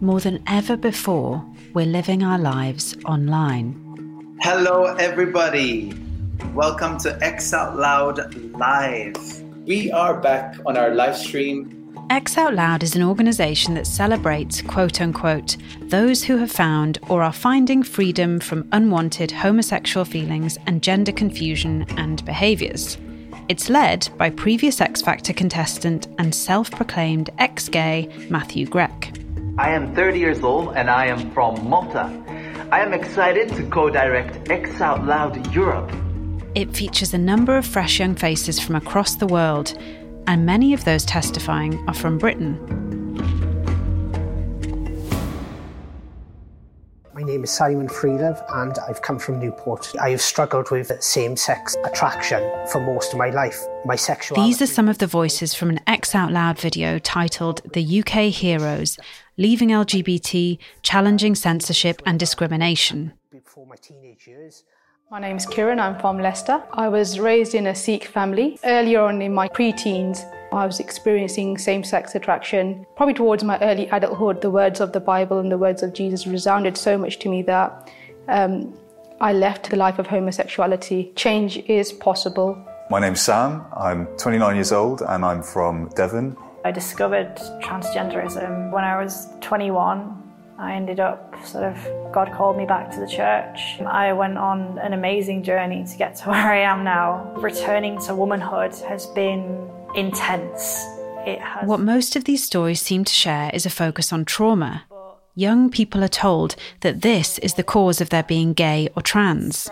More 0.00 0.18
than 0.18 0.42
ever 0.48 0.76
before, 0.76 1.44
we're 1.72 1.86
living 1.86 2.24
our 2.24 2.36
lives 2.36 2.96
online. 3.04 4.36
Hello, 4.40 4.86
everybody. 4.96 5.94
Welcome 6.52 6.98
to 6.98 7.16
X 7.22 7.52
Out 7.52 7.76
Loud 7.76 8.34
Live. 8.54 9.40
We 9.68 9.92
are 9.92 10.20
back 10.20 10.56
on 10.66 10.76
our 10.76 10.90
live 10.90 11.16
stream. 11.16 11.77
X 12.10 12.38
Out 12.38 12.54
Loud 12.54 12.82
is 12.82 12.96
an 12.96 13.02
organisation 13.02 13.74
that 13.74 13.86
celebrates, 13.86 14.62
quote 14.62 15.02
unquote, 15.02 15.58
those 15.82 16.24
who 16.24 16.38
have 16.38 16.50
found 16.50 16.98
or 17.08 17.22
are 17.22 17.32
finding 17.32 17.82
freedom 17.82 18.40
from 18.40 18.66
unwanted 18.72 19.30
homosexual 19.30 20.06
feelings 20.06 20.56
and 20.66 20.82
gender 20.82 21.12
confusion 21.12 21.84
and 21.98 22.24
behaviours. 22.24 22.96
It's 23.50 23.68
led 23.68 24.08
by 24.16 24.30
previous 24.30 24.80
X 24.80 25.02
Factor 25.02 25.34
contestant 25.34 26.08
and 26.18 26.34
self 26.34 26.70
proclaimed 26.70 27.28
ex 27.38 27.68
gay 27.68 28.08
Matthew 28.30 28.66
Grech. 28.66 29.14
I 29.58 29.70
am 29.70 29.94
30 29.94 30.18
years 30.18 30.42
old 30.42 30.76
and 30.76 30.88
I 30.88 31.06
am 31.06 31.30
from 31.32 31.68
Malta. 31.68 32.10
I 32.72 32.80
am 32.80 32.94
excited 32.94 33.50
to 33.50 33.68
co 33.68 33.90
direct 33.90 34.50
X 34.50 34.80
Out 34.80 35.04
Loud 35.04 35.54
Europe. 35.54 35.92
It 36.54 36.74
features 36.74 37.12
a 37.12 37.18
number 37.18 37.56
of 37.56 37.66
fresh 37.66 38.00
young 38.00 38.14
faces 38.14 38.58
from 38.58 38.74
across 38.74 39.16
the 39.16 39.26
world, 39.26 39.78
and 40.28 40.44
many 40.44 40.74
of 40.74 40.84
those 40.84 41.06
testifying 41.06 41.82
are 41.88 41.94
from 41.94 42.18
Britain. 42.18 42.54
My 47.14 47.22
name 47.22 47.42
is 47.42 47.50
Simon 47.50 47.88
Freelove 47.88 48.44
and 48.54 48.78
I've 48.86 49.00
come 49.00 49.18
from 49.18 49.40
Newport. 49.40 49.92
I 49.98 50.10
have 50.10 50.20
struggled 50.20 50.70
with 50.70 50.92
same 51.02 51.34
sex 51.34 51.76
attraction 51.82 52.42
for 52.70 52.78
most 52.80 53.14
of 53.14 53.18
my 53.18 53.30
life. 53.30 53.58
My 53.86 53.96
sexuality. 53.96 54.46
These 54.46 54.62
are 54.62 54.72
some 54.72 54.86
of 54.86 54.98
the 54.98 55.06
voices 55.06 55.54
from 55.54 55.70
an 55.70 55.80
X 55.86 56.14
Out 56.14 56.30
Loud 56.30 56.58
video 56.60 56.98
titled 56.98 57.62
The 57.72 58.00
UK 58.00 58.30
Heroes 58.32 58.98
Leaving 59.38 59.70
LGBT, 59.70 60.58
Challenging 60.82 61.34
Censorship 61.34 62.02
and 62.04 62.20
Discrimination. 62.20 63.14
Before 63.32 63.66
my 63.66 63.76
teenage 63.76 64.26
years, 64.26 64.64
My 65.10 65.18
name 65.18 65.38
is 65.38 65.46
Kiran, 65.46 65.80
I'm 65.80 65.98
from 65.98 66.18
Leicester. 66.18 66.62
I 66.74 66.90
was 66.90 67.18
raised 67.18 67.54
in 67.54 67.68
a 67.68 67.74
Sikh 67.74 68.04
family. 68.04 68.58
Earlier 68.62 69.00
on 69.00 69.22
in 69.22 69.32
my 69.32 69.48
pre-teens, 69.48 70.22
I 70.52 70.66
was 70.66 70.80
experiencing 70.80 71.56
same-sex 71.56 72.14
attraction. 72.14 72.84
Probably 72.94 73.14
towards 73.14 73.42
my 73.42 73.58
early 73.60 73.88
adulthood, 73.88 74.42
the 74.42 74.50
words 74.50 74.80
of 74.80 74.92
the 74.92 75.00
Bible 75.00 75.38
and 75.38 75.50
the 75.50 75.56
words 75.56 75.82
of 75.82 75.94
Jesus 75.94 76.26
resounded 76.26 76.76
so 76.76 76.98
much 76.98 77.20
to 77.20 77.30
me 77.30 77.40
that 77.44 77.90
um, 78.28 78.78
I 79.18 79.32
left 79.32 79.70
the 79.70 79.76
life 79.76 79.98
of 79.98 80.06
homosexuality. 80.06 81.10
Change 81.16 81.56
is 81.70 81.90
possible. 81.90 82.62
My 82.90 83.00
name's 83.00 83.22
Sam. 83.22 83.64
I'm 83.74 84.08
29 84.18 84.56
years 84.56 84.72
old 84.72 85.00
and 85.00 85.24
I'm 85.24 85.42
from 85.42 85.88
Devon. 85.96 86.36
I 86.66 86.70
discovered 86.70 87.34
transgenderism 87.62 88.70
when 88.70 88.84
I 88.84 89.02
was 89.02 89.28
21. 89.40 90.27
I 90.60 90.74
ended 90.74 90.98
up 90.98 91.36
sort 91.46 91.62
of, 91.62 92.12
God 92.12 92.32
called 92.32 92.56
me 92.56 92.66
back 92.66 92.90
to 92.90 92.98
the 92.98 93.06
church. 93.06 93.80
I 93.80 94.12
went 94.12 94.38
on 94.38 94.76
an 94.80 94.92
amazing 94.92 95.44
journey 95.44 95.84
to 95.84 95.96
get 95.96 96.16
to 96.16 96.24
where 96.30 96.52
I 96.52 96.58
am 96.58 96.82
now. 96.82 97.32
Returning 97.36 98.00
to 98.06 98.14
womanhood 98.14 98.74
has 98.88 99.06
been 99.06 99.70
intense. 99.94 100.84
It 101.24 101.38
has. 101.40 101.68
What 101.68 101.78
most 101.78 102.16
of 102.16 102.24
these 102.24 102.42
stories 102.42 102.82
seem 102.82 103.04
to 103.04 103.12
share 103.12 103.52
is 103.54 103.66
a 103.66 103.70
focus 103.70 104.12
on 104.12 104.24
trauma. 104.24 104.84
Young 105.36 105.70
people 105.70 106.02
are 106.02 106.08
told 106.08 106.56
that 106.80 107.02
this 107.02 107.38
is 107.38 107.54
the 107.54 107.62
cause 107.62 108.00
of 108.00 108.08
their 108.08 108.24
being 108.24 108.52
gay 108.52 108.88
or 108.96 109.02
trans. 109.02 109.70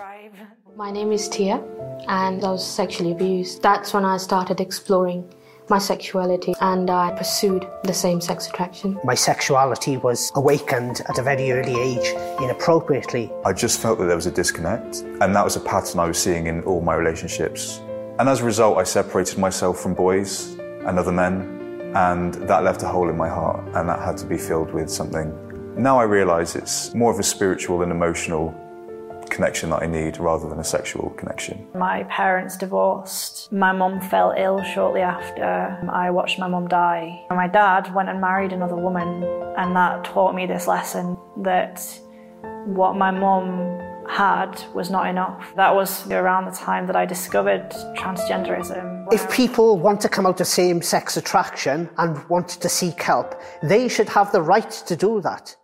My 0.77 0.91
name 0.91 1.11
is 1.11 1.27
Tia, 1.27 1.61
and 2.07 2.41
I 2.45 2.51
was 2.51 2.65
sexually 2.65 3.11
abused. 3.11 3.61
That's 3.61 3.93
when 3.93 4.05
I 4.05 4.15
started 4.15 4.61
exploring 4.61 5.27
my 5.69 5.77
sexuality 5.77 6.53
and 6.61 6.89
I 6.89 7.11
pursued 7.11 7.67
the 7.83 7.93
same 7.93 8.21
sex 8.21 8.47
attraction. 8.47 8.99
my 9.03 9.15
sexuality 9.15 9.97
was 9.97 10.31
awakened 10.35 11.01
at 11.09 11.17
a 11.17 11.21
very 11.21 11.51
early 11.51 11.79
age 11.79 12.13
inappropriately. 12.41 13.31
I 13.45 13.53
just 13.53 13.81
felt 13.81 13.99
that 13.99 14.05
there 14.05 14.15
was 14.15 14.27
a 14.27 14.31
disconnect, 14.31 15.01
and 15.21 15.35
that 15.35 15.43
was 15.43 15.55
a 15.55 15.59
pattern 15.59 15.99
I 15.99 16.07
was 16.07 16.17
seeing 16.17 16.47
in 16.47 16.63
all 16.63 16.81
my 16.81 16.95
relationships. 16.95 17.81
And 18.19 18.29
as 18.29 18.41
a 18.41 18.45
result, 18.45 18.77
I 18.77 18.83
separated 18.83 19.37
myself 19.37 19.79
from 19.79 19.93
boys 19.93 20.53
and 20.85 20.97
other 20.97 21.11
men, 21.11 21.91
and 21.95 22.33
that 22.33 22.63
left 22.63 22.83
a 22.83 22.87
hole 22.87 23.09
in 23.09 23.17
my 23.17 23.29
heart, 23.29 23.63
and 23.75 23.89
that 23.89 23.99
had 23.99 24.17
to 24.17 24.25
be 24.25 24.37
filled 24.37 24.73
with 24.73 24.89
something. 24.89 25.33
Now 25.75 25.99
I 25.99 26.03
realise 26.03 26.55
it's 26.55 26.93
more 26.95 27.11
of 27.11 27.19
a 27.19 27.23
spiritual 27.23 27.83
and 27.83 27.91
emotional 27.91 28.55
connection 29.29 29.69
that 29.69 29.83
I 29.83 29.85
need 29.85 30.17
rather 30.17 30.47
than 30.49 30.59
a 30.59 30.63
sexual 30.63 31.09
connection. 31.11 31.67
My 31.75 32.03
parents 32.03 32.57
divorced. 32.57 33.51
My 33.51 33.71
mum 33.71 34.01
fell 34.01 34.33
ill 34.37 34.63
shortly 34.63 35.01
after. 35.01 35.43
I 35.91 36.09
watched 36.09 36.39
my 36.39 36.47
mum 36.47 36.67
die. 36.67 37.25
My 37.29 37.47
dad 37.47 37.93
went 37.93 38.09
and 38.09 38.19
married 38.21 38.53
another 38.53 38.75
woman, 38.75 39.23
and 39.57 39.75
that 39.75 40.03
taught 40.03 40.35
me 40.35 40.45
this 40.45 40.67
lesson 40.67 41.17
that 41.37 41.81
what 42.65 42.95
my 42.95 43.11
mum 43.11 43.79
had 44.09 44.61
was 44.73 44.89
not 44.89 45.07
enough. 45.07 45.53
That 45.55 45.75
was 45.75 46.09
around 46.09 46.45
the 46.45 46.51
time 46.51 46.87
that 46.87 46.95
I 46.95 47.05
discovered 47.05 47.69
transgenderism. 47.95 49.11
If 49.11 49.29
people 49.31 49.77
want 49.77 50.01
to 50.01 50.09
come 50.09 50.25
out 50.25 50.39
of 50.39 50.47
same 50.47 50.81
sex 50.81 51.17
attraction 51.17 51.89
and 51.97 52.27
want 52.29 52.49
to 52.49 52.69
seek 52.69 53.01
help, 53.01 53.35
they 53.61 53.87
should 53.87 54.09
have 54.09 54.31
the 54.31 54.41
right 54.41 54.71
to 54.71 54.95
do 54.95 55.21
that. 55.21 55.55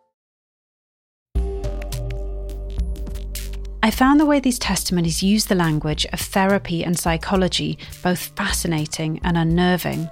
I 3.84 3.92
found 3.92 4.18
the 4.18 4.26
way 4.26 4.40
these 4.40 4.60
testimonies 4.60 5.22
use 5.22 5.46
the 5.46 5.56
language 5.56 6.06
of 6.14 6.22
therapy 6.22 6.86
and 6.86 6.98
psychology 6.98 7.78
both 8.02 8.32
fascinating 8.38 9.20
and 9.26 9.38
unnerving. 9.38 10.10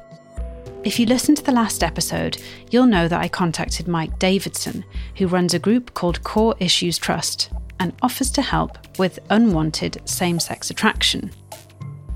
If 0.83 0.99
you 0.99 1.05
listened 1.05 1.37
to 1.37 1.43
the 1.43 1.53
last 1.53 1.81
episode, 1.81 2.37
you'll 2.69 2.85
know 2.85 3.07
that 3.07 3.21
I 3.21 3.29
contacted 3.29 3.87
Mike 3.87 4.19
Davidson, 4.19 4.83
who 5.15 5.27
runs 5.27 5.53
a 5.53 5.59
group 5.59 5.93
called 5.93 6.21
Core 6.25 6.53
Issues 6.59 6.97
Trust 6.97 7.49
and 7.79 7.93
offers 8.01 8.29
to 8.31 8.41
help 8.41 8.99
with 8.99 9.19
unwanted 9.29 10.01
same 10.03 10.41
sex 10.41 10.69
attraction. 10.69 11.31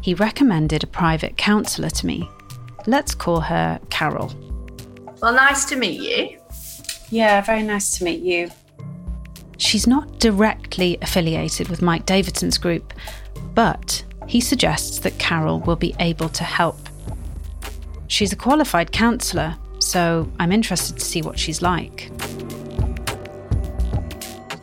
He 0.01 0.13
recommended 0.13 0.83
a 0.83 0.87
private 0.87 1.37
counsellor 1.37 1.89
to 1.89 2.05
me. 2.05 2.29
Let's 2.85 3.15
call 3.15 3.39
her 3.39 3.79
Carol. 3.89 4.33
Well, 5.21 5.33
nice 5.33 5.63
to 5.69 5.77
meet 5.77 6.01
you. 6.01 6.37
Yeah, 7.09 7.39
very 7.39 7.63
nice 7.63 7.97
to 7.97 8.03
meet 8.03 8.19
you. 8.19 8.51
She's 9.65 9.87
not 9.87 10.19
directly 10.19 10.99
affiliated 11.01 11.69
with 11.69 11.81
Mike 11.81 12.05
Davidson's 12.05 12.59
group, 12.59 12.93
but 13.55 14.05
he 14.27 14.39
suggests 14.39 14.99
that 14.99 15.17
Carol 15.17 15.59
will 15.61 15.75
be 15.75 15.95
able 15.99 16.29
to 16.29 16.43
help. 16.43 16.77
She's 18.05 18.31
a 18.31 18.35
qualified 18.35 18.91
counsellor, 18.91 19.55
so 19.79 20.31
I'm 20.39 20.51
interested 20.51 20.99
to 20.99 21.03
see 21.03 21.23
what 21.23 21.39
she's 21.39 21.63
like. 21.63 22.11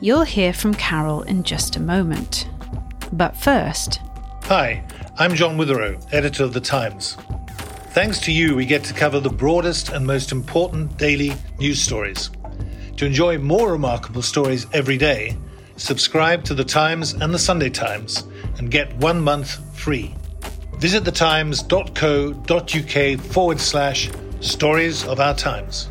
You'll 0.00 0.23
hear 0.23 0.52
from 0.52 0.73
Carol 0.75 1.23
in 1.23 1.42
just 1.42 1.75
a 1.75 1.80
moment. 1.80 2.49
But 3.12 3.37
first, 3.37 4.00
Hi, 4.44 4.85
I'm 5.18 5.35
John 5.35 5.59
Witherow, 5.59 6.00
editor 6.12 6.44
of 6.44 6.52
The 6.52 6.61
Times. 6.61 7.16
Thanks 7.88 8.21
to 8.21 8.32
you, 8.32 8.54
we 8.54 8.66
get 8.66 8.85
to 8.85 8.94
cover 8.94 9.18
the 9.18 9.30
broadest 9.30 9.88
and 9.88 10.06
most 10.06 10.30
important 10.30 10.97
daily 10.97 11.32
news 11.59 11.82
stories. 11.82 12.30
To 13.02 13.06
enjoy 13.06 13.38
more 13.38 13.73
remarkable 13.73 14.23
stories 14.23 14.68
every 14.73 14.97
day, 14.97 15.37
subscribe 15.76 16.44
to 16.44 16.54
The 16.54 16.62
Times 16.62 17.14
and 17.14 17.35
The 17.35 17.38
Sunday 17.40 17.68
Times 17.68 18.23
and 18.59 18.71
get 18.71 18.94
one 18.99 19.21
month 19.21 19.59
free. 19.76 20.14
Visit 20.78 21.02
thetimes.co.uk 21.02 23.21
forward 23.32 23.59
slash 23.59 24.09
stories 24.38 25.04
of 25.04 25.18
our 25.18 25.35
times. 25.35 25.90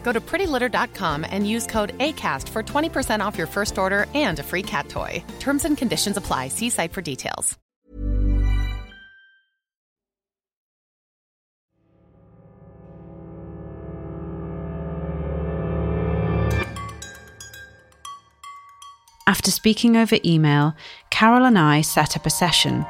Go 0.03 0.11
to 0.11 0.19
prettylitter.com 0.19 1.25
and 1.29 1.47
use 1.47 1.65
code 1.65 1.97
ACAST 1.99 2.49
for 2.49 2.63
20% 2.63 3.23
off 3.23 3.37
your 3.37 3.47
first 3.47 3.77
order 3.77 4.07
and 4.13 4.39
a 4.39 4.43
free 4.43 4.63
cat 4.63 4.89
toy. 4.89 5.23
Terms 5.39 5.63
and 5.63 5.77
conditions 5.77 6.17
apply. 6.17 6.49
See 6.49 6.69
site 6.69 6.91
for 6.91 7.01
details. 7.01 7.57
After 19.31 19.49
speaking 19.49 19.95
over 19.95 20.17
email, 20.25 20.75
Carol 21.09 21.45
and 21.45 21.57
I 21.57 21.81
set 21.81 22.17
up 22.17 22.25
a 22.25 22.29
session, 22.29 22.85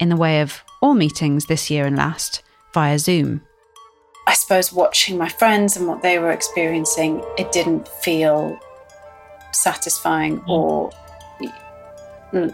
in 0.00 0.08
the 0.08 0.16
way 0.16 0.40
of 0.40 0.64
all 0.82 0.94
meetings 0.94 1.44
this 1.44 1.70
year 1.70 1.86
and 1.86 1.96
last, 1.96 2.42
via 2.74 2.98
Zoom. 2.98 3.42
I 4.28 4.34
suppose 4.34 4.74
watching 4.74 5.16
my 5.16 5.30
friends 5.30 5.74
and 5.78 5.88
what 5.88 6.02
they 6.02 6.18
were 6.18 6.32
experiencing, 6.32 7.24
it 7.38 7.50
didn't 7.50 7.88
feel 7.88 8.60
satisfying 9.52 10.40
mm. 10.40 10.48
or 10.48 10.90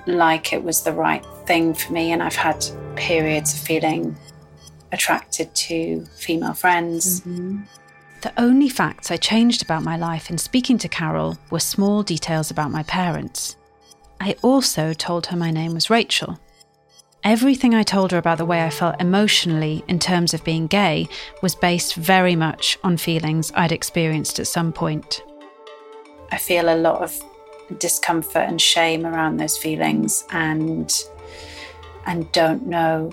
like 0.07 0.53
it 0.53 0.63
was 0.63 0.83
the 0.85 0.93
right 0.93 1.27
thing 1.47 1.75
for 1.75 1.93
me. 1.93 2.13
And 2.13 2.23
I've 2.23 2.37
had 2.37 2.65
periods 2.95 3.55
of 3.55 3.59
feeling 3.59 4.17
attracted 4.93 5.53
to 5.57 6.07
female 6.17 6.55
friends. 6.55 7.23
Mm-hmm. 7.23 7.63
The 8.21 8.33
only 8.41 8.69
facts 8.69 9.11
I 9.11 9.17
changed 9.17 9.61
about 9.61 9.83
my 9.83 9.97
life 9.97 10.31
in 10.31 10.39
speaking 10.39 10.79
to 10.79 10.89
Carol 10.89 11.37
were 11.51 11.59
small 11.59 12.05
details 12.05 12.53
about 12.53 12.71
my 12.71 12.85
parents. 12.85 13.57
I 14.21 14.37
also 14.43 14.93
told 14.93 15.27
her 15.27 15.37
my 15.37 15.51
name 15.51 15.75
was 15.75 15.91
Rachel. 15.91 16.39
Everything 17.25 17.75
I 17.75 17.83
told 17.83 18.13
her 18.13 18.19
about 18.19 18.37
the 18.37 18.45
way 18.45 18.63
I 18.63 18.69
felt 18.69 19.01
emotionally 19.01 19.83
in 19.89 19.99
terms 19.99 20.35
of 20.35 20.45
being 20.45 20.67
gay 20.67 21.09
was 21.41 21.55
based 21.55 21.95
very 21.95 22.37
much 22.37 22.79
on 22.85 22.99
feelings 22.99 23.51
I'd 23.55 23.73
experienced 23.73 24.39
at 24.39 24.47
some 24.47 24.75
point. 24.75 25.23
I 26.31 26.37
feel 26.37 26.69
a 26.69 26.77
lot 26.77 27.01
of 27.03 27.19
discomfort 27.79 28.47
and 28.47 28.61
shame 28.61 29.07
around 29.07 29.39
those 29.39 29.57
feelings 29.57 30.27
and 30.33 30.93
and 32.05 32.31
don't 32.33 32.67
know 32.67 33.11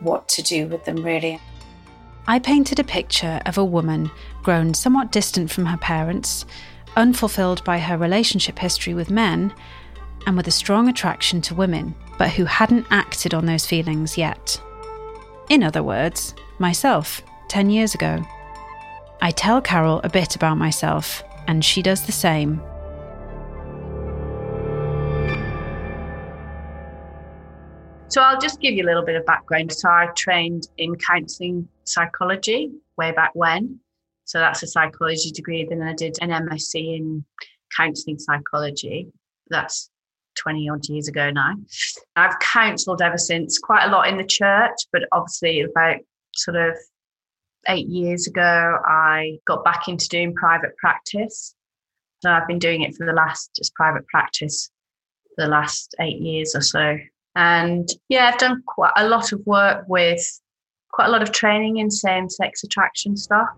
what 0.00 0.28
to 0.30 0.42
do 0.42 0.66
with 0.66 0.84
them 0.84 0.96
really. 1.04 1.38
I 2.26 2.40
painted 2.40 2.80
a 2.80 2.84
picture 2.84 3.40
of 3.46 3.56
a 3.56 3.64
woman 3.64 4.10
grown 4.42 4.74
somewhat 4.74 5.12
distant 5.12 5.52
from 5.52 5.66
her 5.66 5.78
parents, 5.78 6.46
unfulfilled 6.96 7.62
by 7.62 7.78
her 7.78 7.96
relationship 7.96 8.58
history 8.58 8.92
with 8.92 9.08
men, 9.08 9.54
and 10.26 10.36
with 10.36 10.48
a 10.48 10.52
strong 10.52 10.88
attraction 10.88 11.40
to 11.42 11.54
women, 11.54 11.94
but 12.20 12.28
who 12.32 12.44
hadn't 12.44 12.86
acted 12.90 13.32
on 13.32 13.46
those 13.46 13.64
feelings 13.64 14.18
yet. 14.18 14.60
In 15.48 15.62
other 15.62 15.82
words, 15.82 16.34
myself, 16.58 17.22
10 17.48 17.70
years 17.70 17.94
ago. 17.94 18.22
I 19.22 19.30
tell 19.30 19.62
Carol 19.62 20.02
a 20.04 20.10
bit 20.10 20.36
about 20.36 20.58
myself, 20.58 21.24
and 21.48 21.64
she 21.64 21.80
does 21.80 22.04
the 22.04 22.12
same. 22.12 22.60
So 28.08 28.20
I'll 28.20 28.38
just 28.38 28.60
give 28.60 28.74
you 28.74 28.84
a 28.84 28.88
little 28.88 29.04
bit 29.04 29.16
of 29.16 29.24
background. 29.24 29.72
So 29.72 29.88
I 29.88 30.08
trained 30.14 30.68
in 30.76 30.96
counselling 30.96 31.66
psychology 31.84 32.70
way 32.98 33.12
back 33.12 33.30
when. 33.32 33.80
So 34.26 34.40
that's 34.40 34.62
a 34.62 34.66
psychology 34.66 35.30
degree. 35.30 35.66
Then 35.66 35.80
I 35.80 35.94
did 35.94 36.18
an 36.20 36.28
MSc 36.28 36.74
in 36.74 37.24
counselling 37.74 38.18
psychology. 38.18 39.08
That's 39.48 39.89
20 40.42 40.68
odd 40.68 40.88
years 40.88 41.08
ago 41.08 41.30
now. 41.30 41.54
I've 42.16 42.38
counselled 42.40 43.02
ever 43.02 43.18
since, 43.18 43.58
quite 43.58 43.84
a 43.84 43.90
lot 43.90 44.08
in 44.08 44.16
the 44.16 44.24
church, 44.24 44.76
but 44.92 45.02
obviously 45.12 45.60
about 45.60 45.96
sort 46.34 46.56
of 46.56 46.76
eight 47.68 47.86
years 47.88 48.26
ago, 48.26 48.78
I 48.86 49.38
got 49.46 49.64
back 49.64 49.88
into 49.88 50.08
doing 50.08 50.34
private 50.34 50.76
practice. 50.76 51.54
So 52.20 52.30
I've 52.30 52.46
been 52.46 52.58
doing 52.58 52.82
it 52.82 52.94
for 52.94 53.06
the 53.06 53.12
last, 53.12 53.50
just 53.56 53.74
private 53.74 54.06
practice, 54.08 54.70
the 55.36 55.46
last 55.46 55.94
eight 56.00 56.20
years 56.20 56.54
or 56.54 56.60
so. 56.60 56.98
And 57.34 57.88
yeah, 58.08 58.30
I've 58.32 58.38
done 58.38 58.62
quite 58.66 58.92
a 58.96 59.08
lot 59.08 59.32
of 59.32 59.40
work 59.46 59.84
with 59.88 60.40
quite 60.92 61.06
a 61.06 61.10
lot 61.10 61.22
of 61.22 61.32
training 61.32 61.78
in 61.78 61.90
same 61.90 62.28
sex 62.28 62.64
attraction 62.64 63.16
stuff. 63.16 63.48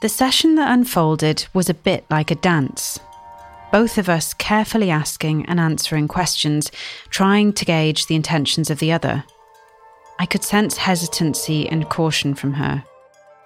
The 0.00 0.08
session 0.08 0.54
that 0.54 0.70
unfolded 0.70 1.48
was 1.52 1.68
a 1.68 1.74
bit 1.74 2.04
like 2.08 2.30
a 2.30 2.36
dance. 2.36 3.00
Both 3.72 3.98
of 3.98 4.08
us 4.08 4.32
carefully 4.32 4.90
asking 4.90 5.46
and 5.46 5.58
answering 5.58 6.06
questions, 6.06 6.70
trying 7.10 7.52
to 7.54 7.64
gauge 7.64 8.06
the 8.06 8.14
intentions 8.14 8.70
of 8.70 8.78
the 8.78 8.92
other. 8.92 9.24
I 10.20 10.26
could 10.26 10.44
sense 10.44 10.76
hesitancy 10.76 11.68
and 11.68 11.88
caution 11.88 12.36
from 12.36 12.52
her. 12.52 12.84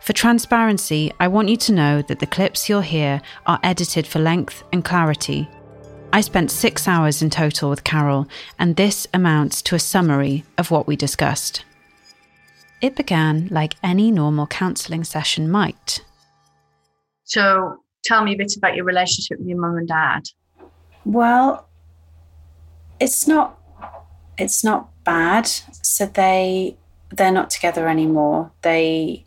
For 0.03 0.13
transparency, 0.13 1.11
I 1.19 1.27
want 1.29 1.49
you 1.49 1.57
to 1.57 1.73
know 1.73 2.03
that 2.03 2.21
the 2.21 2.27
clips 2.27 2.69
you'll 2.69 2.83
hear 2.83 3.23
are 3.47 3.61
edited 3.63 4.07
for 4.07 4.19
length 4.19 4.63
and 4.75 4.85
clarity. 4.85 5.49
I 6.13 6.21
spent 6.21 6.51
six 6.51 6.87
hours 6.87 7.23
in 7.23 7.31
total 7.31 7.71
with 7.71 7.83
Carol, 7.83 8.29
and 8.59 8.77
this 8.77 9.07
amounts 9.15 9.63
to 9.63 9.75
a 9.75 9.79
summary 9.79 10.45
of 10.59 10.71
what 10.71 10.87
we 10.87 10.97
discussed. 10.97 11.65
It 12.83 12.95
began 12.95 13.49
like 13.51 13.77
any 13.83 14.11
normal 14.11 14.47
counselling 14.49 15.05
session 15.05 15.51
might. 15.51 16.01
So 17.33 17.79
tell 18.05 18.23
me 18.23 18.35
a 18.35 18.37
bit 18.37 18.55
about 18.59 18.77
your 18.77 18.85
relationship 18.85 19.39
with 19.39 19.49
your 19.49 19.59
mum 19.59 19.79
and 19.79 19.89
dad. 19.89 20.25
Well, 21.07 21.67
it's 23.01 23.27
not 23.27 23.59
it's 24.37 24.63
not 24.63 24.91
bad. 25.03 25.47
So 25.47 26.05
they 26.05 26.77
they're 27.11 27.33
not 27.33 27.49
together 27.49 27.89
anymore. 27.89 28.53
They 28.61 29.25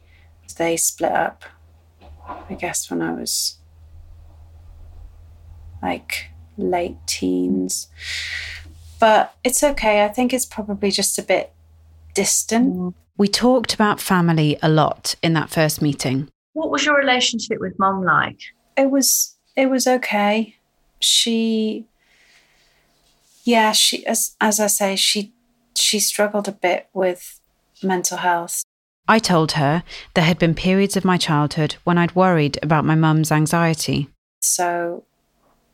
they 0.58 0.78
split 0.78 1.14
up. 1.14 1.46
I 2.48 2.54
guess 2.54 2.92
when 2.92 3.02
I 3.02 3.14
was 3.14 3.58
like 5.82 6.30
late 6.56 6.98
teens. 7.08 7.88
But 9.00 9.34
it's 9.44 9.64
okay. 9.64 10.06
I 10.06 10.10
think 10.10 10.32
it's 10.32 10.46
probably 10.46 10.92
just 10.92 11.18
a 11.18 11.24
bit 11.24 11.54
distant. 12.14 12.96
We 13.18 13.28
talked 13.28 13.74
about 13.74 14.00
family 14.00 14.60
a 14.62 14.70
lot 14.70 15.16
in 15.24 15.34
that 15.34 15.50
first 15.50 15.82
meeting. 15.82 16.30
What 16.56 16.72
was 16.72 16.86
your 16.86 16.98
relationship 16.98 17.60
with 17.60 17.78
mum 17.78 18.06
like? 18.06 18.40
It 18.78 18.90
was 18.90 19.36
it 19.58 19.70
was 19.70 19.88
okay. 19.88 20.56
She 21.02 21.86
yeah, 23.44 23.74
she 23.74 24.06
as 24.06 24.38
as 24.40 24.62
I 24.62 24.68
say, 24.68 24.96
she 24.96 25.34
she 25.76 26.00
struggled 26.00 26.48
a 26.48 26.54
bit 26.54 26.88
with 26.94 27.42
mental 27.84 28.20
health. 28.20 28.64
I 29.06 29.20
told 29.20 29.52
her 29.54 29.84
there 30.14 30.24
had 30.24 30.40
been 30.40 30.56
periods 30.56 30.96
of 30.96 31.04
my 31.04 31.18
childhood 31.18 31.76
when 31.84 31.98
I'd 31.98 32.16
worried 32.16 32.58
about 32.64 32.86
my 32.86 32.96
mum's 32.96 33.34
anxiety. 33.34 34.08
So 34.40 35.04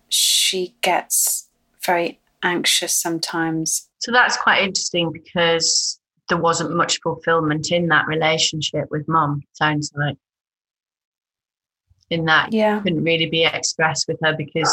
she 0.10 0.74
gets 0.82 1.48
very 1.86 2.20
anxious 2.42 2.96
sometimes. 2.96 3.88
So 4.00 4.12
that's 4.12 4.36
quite 4.36 4.64
interesting 4.64 5.12
because 5.12 6.00
there 6.28 6.40
wasn't 6.40 6.76
much 6.76 7.00
fulfillment 7.02 7.72
in 7.72 7.90
that 7.90 8.08
relationship 8.08 8.88
with 8.90 9.08
mum, 9.08 9.44
sounds 9.54 9.92
like. 9.96 10.18
In 12.12 12.26
that 12.26 12.52
Yeah. 12.54 12.76
you 12.76 12.82
couldn't 12.84 13.04
really 13.04 13.26
be 13.30 13.46
expressed 13.46 14.08
with 14.08 14.20
her 14.24 14.36
because 14.38 14.72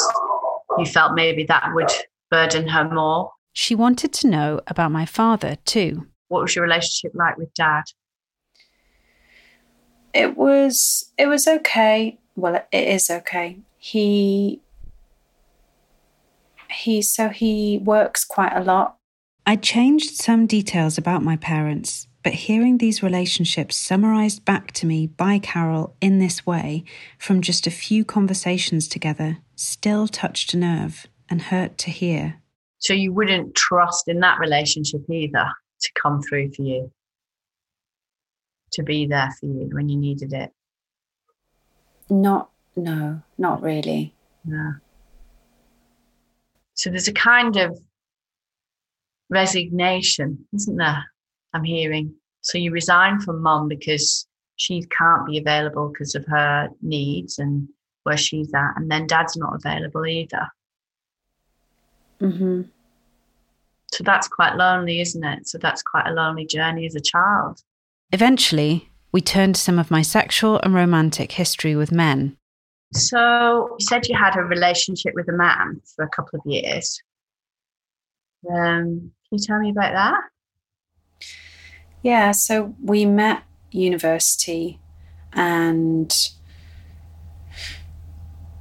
you 0.76 0.84
felt 0.84 1.14
maybe 1.14 1.44
that 1.44 1.70
would 1.72 1.90
burden 2.30 2.68
her 2.68 2.84
more. 2.92 3.30
She 3.52 3.74
wanted 3.74 4.12
to 4.14 4.28
know 4.28 4.60
about 4.66 4.90
my 4.92 5.06
father 5.06 5.56
too. 5.64 6.06
What 6.28 6.42
was 6.42 6.54
your 6.54 6.64
relationship 6.64 7.12
like 7.14 7.38
with 7.38 7.54
dad? 7.54 7.84
It 10.12 10.36
was 10.36 11.12
it 11.16 11.26
was 11.28 11.46
okay. 11.46 12.18
Well, 12.34 12.56
it 12.72 12.88
is 12.88 13.08
okay. 13.08 13.58
He 13.78 14.60
he 16.70 17.00
so 17.02 17.28
he 17.28 17.78
works 17.78 18.24
quite 18.24 18.52
a 18.54 18.62
lot. 18.64 18.96
I 19.46 19.56
changed 19.56 20.16
some 20.16 20.46
details 20.46 20.98
about 20.98 21.22
my 21.22 21.36
parents, 21.36 22.06
but 22.28 22.34
hearing 22.34 22.76
these 22.76 23.02
relationships 23.02 23.74
summarized 23.74 24.44
back 24.44 24.70
to 24.72 24.84
me 24.84 25.06
by 25.06 25.38
Carol 25.38 25.96
in 25.98 26.18
this 26.18 26.44
way 26.44 26.84
from 27.18 27.40
just 27.40 27.66
a 27.66 27.70
few 27.70 28.04
conversations 28.04 28.86
together 28.86 29.38
still 29.56 30.06
touched 30.06 30.52
a 30.52 30.58
nerve 30.58 31.06
and 31.30 31.40
hurt 31.40 31.78
to 31.78 31.90
hear. 31.90 32.42
So 32.80 32.92
you 32.92 33.14
wouldn't 33.14 33.54
trust 33.54 34.08
in 34.08 34.20
that 34.20 34.38
relationship 34.40 35.08
either 35.10 35.48
to 35.80 35.90
come 35.94 36.20
through 36.20 36.52
for 36.52 36.60
you, 36.60 36.92
to 38.72 38.82
be 38.82 39.06
there 39.06 39.34
for 39.40 39.46
you 39.46 39.70
when 39.72 39.88
you 39.88 39.96
needed 39.96 40.34
it. 40.34 40.52
Not 42.10 42.50
no, 42.76 43.22
not 43.38 43.62
really. 43.62 44.14
No. 44.44 44.74
So 46.74 46.90
there's 46.90 47.08
a 47.08 47.14
kind 47.14 47.56
of 47.56 47.80
resignation, 49.30 50.44
isn't 50.52 50.76
there? 50.76 51.06
I'm 51.54 51.64
hearing. 51.64 52.14
So 52.40 52.58
you 52.58 52.70
resign 52.70 53.20
from 53.20 53.42
mum 53.42 53.68
because 53.68 54.26
she 54.56 54.82
can't 54.96 55.26
be 55.26 55.38
available 55.38 55.88
because 55.88 56.14
of 56.14 56.24
her 56.26 56.68
needs 56.82 57.38
and 57.38 57.68
where 58.02 58.16
she's 58.16 58.52
at, 58.54 58.72
and 58.76 58.90
then 58.90 59.06
dad's 59.06 59.36
not 59.36 59.54
available 59.54 60.06
either. 60.06 60.48
Mm-hmm. 62.20 62.62
So 63.92 64.04
that's 64.04 64.28
quite 64.28 64.56
lonely, 64.56 65.00
isn't 65.00 65.24
it? 65.24 65.48
So 65.48 65.58
that's 65.58 65.82
quite 65.82 66.06
a 66.06 66.12
lonely 66.12 66.46
journey 66.46 66.86
as 66.86 66.94
a 66.94 67.00
child. 67.00 67.62
Eventually, 68.12 68.88
we 69.12 69.20
turned 69.20 69.54
to 69.54 69.60
some 69.60 69.78
of 69.78 69.90
my 69.90 70.02
sexual 70.02 70.60
and 70.62 70.74
romantic 70.74 71.32
history 71.32 71.74
with 71.76 71.92
men. 71.92 72.36
So 72.94 73.76
you 73.78 73.86
said 73.86 74.06
you 74.08 74.16
had 74.16 74.36
a 74.36 74.42
relationship 74.42 75.14
with 75.14 75.28
a 75.28 75.32
man 75.32 75.80
for 75.94 76.04
a 76.04 76.08
couple 76.08 76.38
of 76.38 76.46
years. 76.46 77.02
Um, 78.48 79.12
can 79.28 79.32
you 79.32 79.38
tell 79.38 79.58
me 79.58 79.70
about 79.70 79.92
that? 79.92 80.20
Yeah, 82.02 82.30
so 82.32 82.74
we 82.82 83.04
met 83.04 83.42
university 83.70 84.80
and 85.32 86.30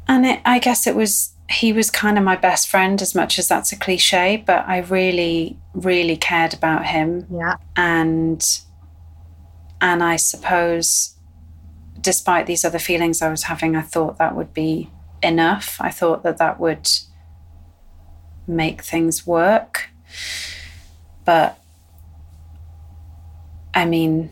and 0.07 0.25
it, 0.25 0.41
I 0.45 0.59
guess 0.59 0.87
it 0.87 0.95
was 0.95 1.33
he 1.49 1.71
was 1.71 1.89
kind 1.89 2.17
of 2.17 2.23
my 2.23 2.35
best 2.35 2.67
friend 2.67 3.01
as 3.01 3.15
much 3.15 3.39
as 3.39 3.47
that's 3.47 3.71
a 3.71 3.77
cliche, 3.77 4.43
but 4.45 4.67
I 4.67 4.79
really 4.79 5.57
really 5.73 6.17
cared 6.17 6.53
about 6.53 6.85
him. 6.85 7.25
Yeah. 7.31 7.55
And 7.75 8.43
and 9.79 10.03
I 10.03 10.15
suppose 10.15 11.15
despite 12.01 12.45
these 12.45 12.63
other 12.63 12.79
feelings 12.79 13.21
I 13.21 13.29
was 13.29 13.43
having, 13.43 13.75
I 13.75 13.81
thought 13.81 14.17
that 14.17 14.35
would 14.35 14.53
be 14.53 14.89
enough. 15.21 15.77
I 15.79 15.89
thought 15.89 16.23
that 16.23 16.37
that 16.37 16.59
would 16.59 16.89
make 18.47 18.81
things 18.81 19.27
work. 19.27 19.89
But 21.25 21.59
I 23.77 23.85
mean, 23.85 24.31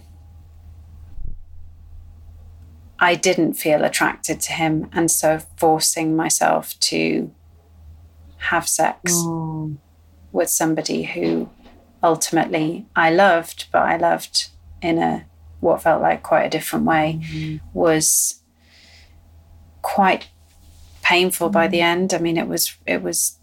I 2.98 3.14
didn't 3.14 3.54
feel 3.54 3.84
attracted 3.84 4.42
to 4.42 4.54
him. 4.54 4.90
And 4.92 5.12
so 5.12 5.40
forcing 5.58 6.16
myself 6.16 6.80
to 6.80 7.32
have 8.38 8.68
sex 8.68 9.14
mm. 9.14 9.78
with 10.32 10.50
somebody 10.50 11.04
who 11.04 11.48
ultimately 12.02 12.88
I 12.96 13.12
loved, 13.12 13.68
but 13.72 13.84
I 13.84 13.98
loved 13.98 14.50
in 14.82 14.98
a 14.98 15.28
what 15.60 15.84
felt 15.84 16.02
like 16.02 16.24
quite 16.24 16.46
a 16.46 16.50
different 16.50 16.86
way 16.86 17.20
mm-hmm. 17.22 17.58
was 17.72 18.42
quite 19.84 20.30
painful 21.04 21.50
by 21.50 21.68
the 21.68 21.82
mm-hmm. 21.82 22.02
end. 22.02 22.14
I 22.16 22.18
mean 22.18 22.38
it 22.38 22.48
was 22.48 22.76
it 22.88 23.04
was 23.04 23.38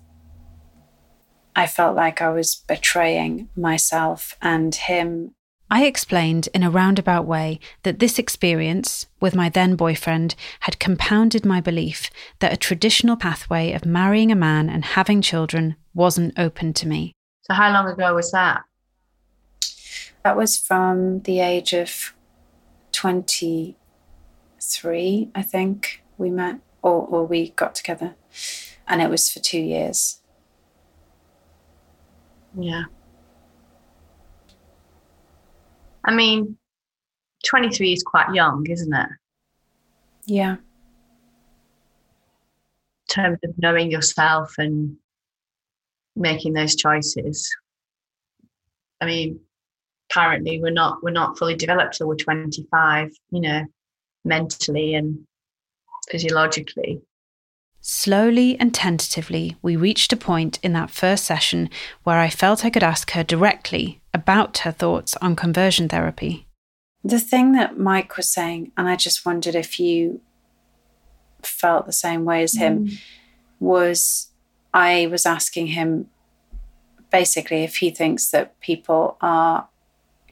I 1.55 1.69
felt 1.69 1.95
like 1.95 2.21
I 2.21 2.31
was 2.31 2.57
betraying 2.57 3.51
myself 3.55 4.37
and 4.43 4.75
him 4.75 5.37
I 5.73 5.87
explained 5.87 6.49
in 6.53 6.63
a 6.63 6.71
roundabout 6.71 7.25
way 7.25 7.59
that 7.83 7.99
this 7.99 8.19
experience 8.19 9.07
with 9.21 9.35
my 9.35 9.49
then 9.49 9.75
boyfriend 9.75 10.35
had 10.61 10.79
compounded 10.79 11.47
my 11.47 11.63
belief 11.63 12.11
that 12.41 12.53
a 12.53 12.59
traditional 12.59 13.17
pathway 13.17 13.73
of 13.73 13.87
marrying 13.87 14.31
a 14.31 14.37
man 14.37 14.69
and 14.69 14.85
having 14.85 15.23
children 15.23 15.77
wasn't 15.95 16.39
open 16.39 16.75
to 16.75 16.87
me. 16.87 17.15
So 17.41 17.55
how 17.55 17.73
long 17.73 17.89
ago 17.89 18.15
was 18.15 18.33
that? 18.33 18.65
That 20.25 20.37
was 20.37 20.59
from 20.59 21.21
the 21.21 21.41
age 21.41 21.73
of 21.73 22.13
23, 22.93 25.31
I 25.35 25.43
think 25.43 26.05
we 26.19 26.31
met, 26.31 26.59
or, 26.83 27.07
or 27.07 27.25
we 27.25 27.49
got 27.49 27.75
together. 27.75 28.15
And 28.87 29.01
it 29.01 29.09
was 29.09 29.31
for 29.31 29.41
two 29.41 29.63
years. 29.63 30.21
Yeah. 32.55 32.85
I 36.05 36.15
mean, 36.15 36.57
23 37.47 37.93
is 37.93 38.03
quite 38.03 38.35
young, 38.35 38.67
isn't 38.69 38.93
it? 38.93 39.09
Yeah. 40.27 40.53
In 40.53 40.59
terms 43.09 43.39
of 43.45 43.55
knowing 43.59 43.91
yourself 43.91 44.55
and 44.59 44.97
making 46.17 46.53
those 46.53 46.77
choices. 46.77 47.55
I 49.01 49.07
mean, 49.07 49.41
apparently 50.11 50.61
we're 50.61 50.71
not 50.71 51.03
we're 51.03 51.11
not 51.11 51.39
fully 51.39 51.57
developed 51.57 51.97
till 51.97 52.09
we're 52.09 52.17
25, 52.17 53.11
you 53.31 53.41
know, 53.41 53.65
mentally 54.25 54.95
and 54.95 55.27
physiologically. 56.11 57.01
Slowly 57.85 58.57
and 58.61 58.73
tentatively, 58.73 59.57
we 59.61 59.75
reached 59.75 60.13
a 60.13 60.17
point 60.17 60.61
in 60.63 60.73
that 60.73 60.91
first 60.91 61.25
session 61.25 61.69
where 62.05 62.21
I 62.21 62.31
felt 62.31 62.65
I 62.65 62.71
could 62.71 62.85
ask 62.85 63.11
her 63.11 63.25
directly 63.25 64.01
about 64.15 64.59
her 64.59 64.71
thoughts 64.71 65.17
on 65.17 65.35
conversion 65.35 65.89
therapy. 65.89 66.47
The 67.03 67.19
thing 67.19 67.53
that 67.53 67.79
Mike 67.79 68.17
was 68.17 68.29
saying, 68.29 68.71
and 68.77 68.89
I 68.89 68.95
just 68.95 69.27
wondered 69.27 69.57
if 69.57 69.81
you 69.81 70.21
felt 71.43 71.87
the 71.87 71.93
same 71.93 72.25
way 72.25 72.45
as 72.45 72.55
him, 72.55 72.87
mm. 72.87 73.01
was 73.59 74.29
I 74.73 75.09
was 75.09 75.27
asking 75.27 75.69
him 75.69 76.09
basically 77.11 77.65
if 77.65 77.77
he 77.77 77.91
thinks 77.91 78.31
that 78.31 78.59
people 78.61 79.17
are 79.21 79.69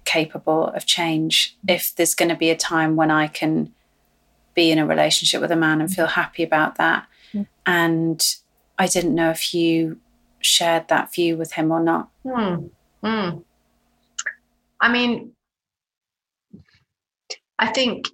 capable 0.05 0.69
of 0.69 0.87
change, 0.87 1.57
if 1.67 1.95
there's 1.97 2.15
going 2.15 2.29
to 2.29 2.37
be 2.37 2.51
a 2.51 2.57
time 2.57 2.95
when 2.95 3.11
I 3.11 3.27
can 3.27 3.73
be 4.55 4.71
in 4.71 4.79
a 4.79 4.87
relationship 4.87 5.41
with 5.41 5.51
a 5.51 5.57
man 5.57 5.81
and 5.81 5.93
feel 5.93 6.07
happy 6.07 6.45
about 6.45 6.77
that. 6.77 7.07
And 7.67 8.23
I 8.79 8.87
didn't 8.87 9.15
know 9.15 9.31
if 9.31 9.55
you 9.55 10.01
shared 10.41 10.89
that 10.89 11.13
view 11.15 11.37
with 11.37 11.53
him 11.53 11.71
or 11.71 11.81
not. 11.81 12.11
Hmm. 12.23 12.67
Hmm. 13.03 13.39
I 14.81 14.91
mean, 14.91 15.33
I 17.59 17.67
think 17.67 18.07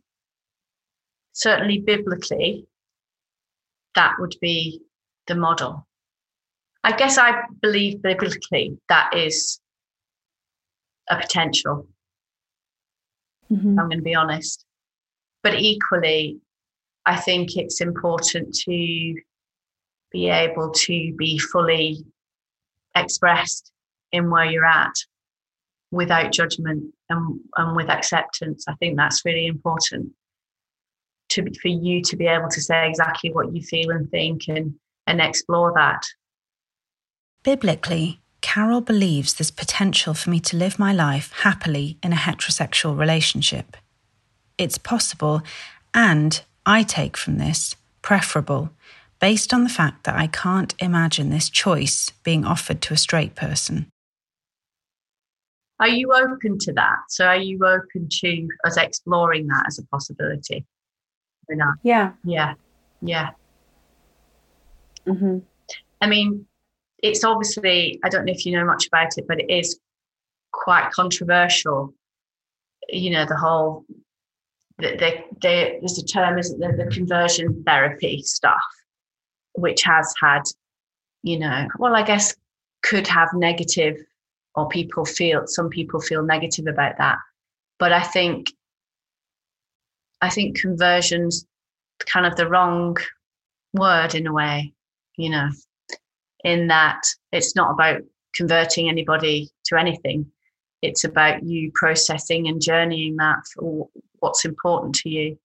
certainly 1.33 1.79
biblically, 1.79 2.67
that 3.95 4.15
would 4.19 4.35
be 4.41 4.83
the 5.27 5.35
model. 5.35 5.87
I 6.83 6.97
guess 6.97 7.19
I 7.19 7.43
believe 7.63 8.03
biblically 8.03 8.79
that 8.89 9.15
is 9.15 9.61
a 11.09 11.17
potential. 11.17 11.87
Mm-hmm. 13.51 13.79
I'm 13.79 13.89
going 13.89 13.99
to 13.99 14.03
be 14.03 14.15
honest. 14.15 14.65
But 15.43 15.55
equally, 15.61 16.41
I 17.07 17.17
think 17.17 17.57
it's 17.57 17.81
important 17.81 18.55
to 18.65 19.15
be 20.13 20.29
able 20.29 20.71
to 20.73 21.15
be 21.17 21.39
fully 21.39 22.05
expressed 22.97 23.71
in 24.13 24.31
where 24.31 24.45
you're 24.45 24.65
at 24.65 24.95
without 25.91 26.33
judgment 26.33 26.93
and, 27.09 27.41
and 27.57 27.77
with 27.77 27.89
acceptance. 27.89 28.65
I 28.69 28.75
think 28.75 28.97
that's 28.97 29.25
really 29.25 29.47
important 29.47 30.13
to 31.29 31.45
for 31.61 31.69
you 31.69 32.03
to 32.03 32.17
be 32.17 32.27
able 32.27 32.49
to 32.49 32.61
say 32.61 32.89
exactly 32.89 33.33
what 33.33 33.55
you 33.55 33.63
feel 33.63 33.91
and 33.91 34.09
think 34.11 34.49
and 34.49 34.75
and 35.07 35.21
explore 35.21 35.73
that. 35.75 36.03
Biblically, 37.43 38.21
Carol 38.41 38.81
believes 38.81 39.35
there's 39.35 39.51
potential 39.51 40.15
for 40.15 40.31
me 40.31 40.41
to 40.41 40.57
live 40.57 40.79
my 40.79 40.93
life 40.93 41.33
happily 41.43 41.99
in 42.03 42.13
a 42.13 42.17
heterosexual 42.17 42.99
relationship. 42.99 43.77
It's 44.59 44.79
possible, 44.79 45.43
and 45.95 46.43
I 46.67 46.83
take 46.83 47.17
from 47.17 47.39
this, 47.39 47.77
preferable, 48.03 48.71
based 49.21 49.55
on 49.55 49.63
the 49.63 49.71
fact 49.71 50.05
that 50.05 50.17
I 50.17 50.27
can't 50.27 50.75
imagine 50.81 51.31
this 51.31 51.49
choice 51.49 52.11
being 52.25 52.45
offered 52.45 52.83
to 52.83 52.95
a 52.95 52.97
straight 52.97 53.35
person. 53.37 53.87
Are 55.79 55.89
you 55.89 56.13
open 56.13 56.59
to 56.59 56.73
that? 56.73 56.97
So, 57.09 57.27
are 57.27 57.37
you 57.37 57.59
open 57.65 58.09
to 58.11 58.49
us 58.65 58.77
exploring 58.77 59.47
that 59.47 59.65
as 59.67 59.79
a 59.79 59.87
possibility? 59.87 60.65
Yeah. 61.83 62.13
Yeah. 62.25 62.55
Yeah. 63.03 63.31
Mm-hmm. 65.07 65.39
I 66.01 66.07
mean, 66.07 66.47
it's 67.03 67.25
obviously, 67.25 68.01
I 68.05 68.09
don't 68.09 68.25
know 68.25 68.33
if 68.33 68.45
you 68.45 68.53
know 68.53 68.65
much 68.65 68.87
about 68.89 69.17
it, 69.17 69.27
but 69.29 69.41
it 69.41 69.51
is 69.51 69.79
quite 70.53 70.91
controversial. 70.91 71.95
You 72.89 73.11
know, 73.11 73.25
the 73.25 73.37
whole, 73.37 73.85
the, 74.79 74.91
the, 74.97 75.25
the, 75.41 75.79
there's 75.81 75.99
a 75.99 76.05
term, 76.05 76.39
isn't 76.39 76.59
there, 76.59 76.77
the 76.77 76.95
conversion 76.95 77.63
therapy 77.65 78.23
stuff, 78.23 78.63
which 79.55 79.83
has 79.83 80.13
had, 80.21 80.43
you 81.23 81.39
know, 81.39 81.67
well, 81.79 81.97
I 81.97 82.03
guess 82.03 82.35
could 82.83 83.07
have 83.09 83.29
negative, 83.35 83.97
or 84.55 84.69
people 84.69 85.05
feel, 85.05 85.47
some 85.47 85.69
people 85.69 86.01
feel 86.01 86.23
negative 86.23 86.67
about 86.67 86.99
that. 86.99 87.19
But 87.79 87.93
I 87.93 88.03
think, 88.03 88.53
I 90.21 90.31
think 90.31 90.59
conversion's 90.59 91.47
kind 92.07 92.27
of 92.27 92.37
the 92.37 92.49
wrong 92.49 92.97
word 93.75 94.15
in 94.15 94.27
a 94.27 94.33
way, 94.33 94.73
you 95.17 95.31
know 95.31 95.51
in 96.47 96.69
that 96.69 97.03
it's 97.33 97.57
not 97.57 97.73
about 97.73 98.01
converting 98.35 98.89
anybody 98.89 99.51
to 99.65 99.77
anything. 99.77 100.25
It's 100.81 101.03
about 101.03 101.43
you 101.43 101.73
processing 101.75 102.47
and 102.47 102.63
journeying 102.63 103.17
that 103.17 103.41
for 103.53 103.89
what's 104.27 104.45
important 104.45 104.95
to 104.97 105.09
you. 105.09 105.39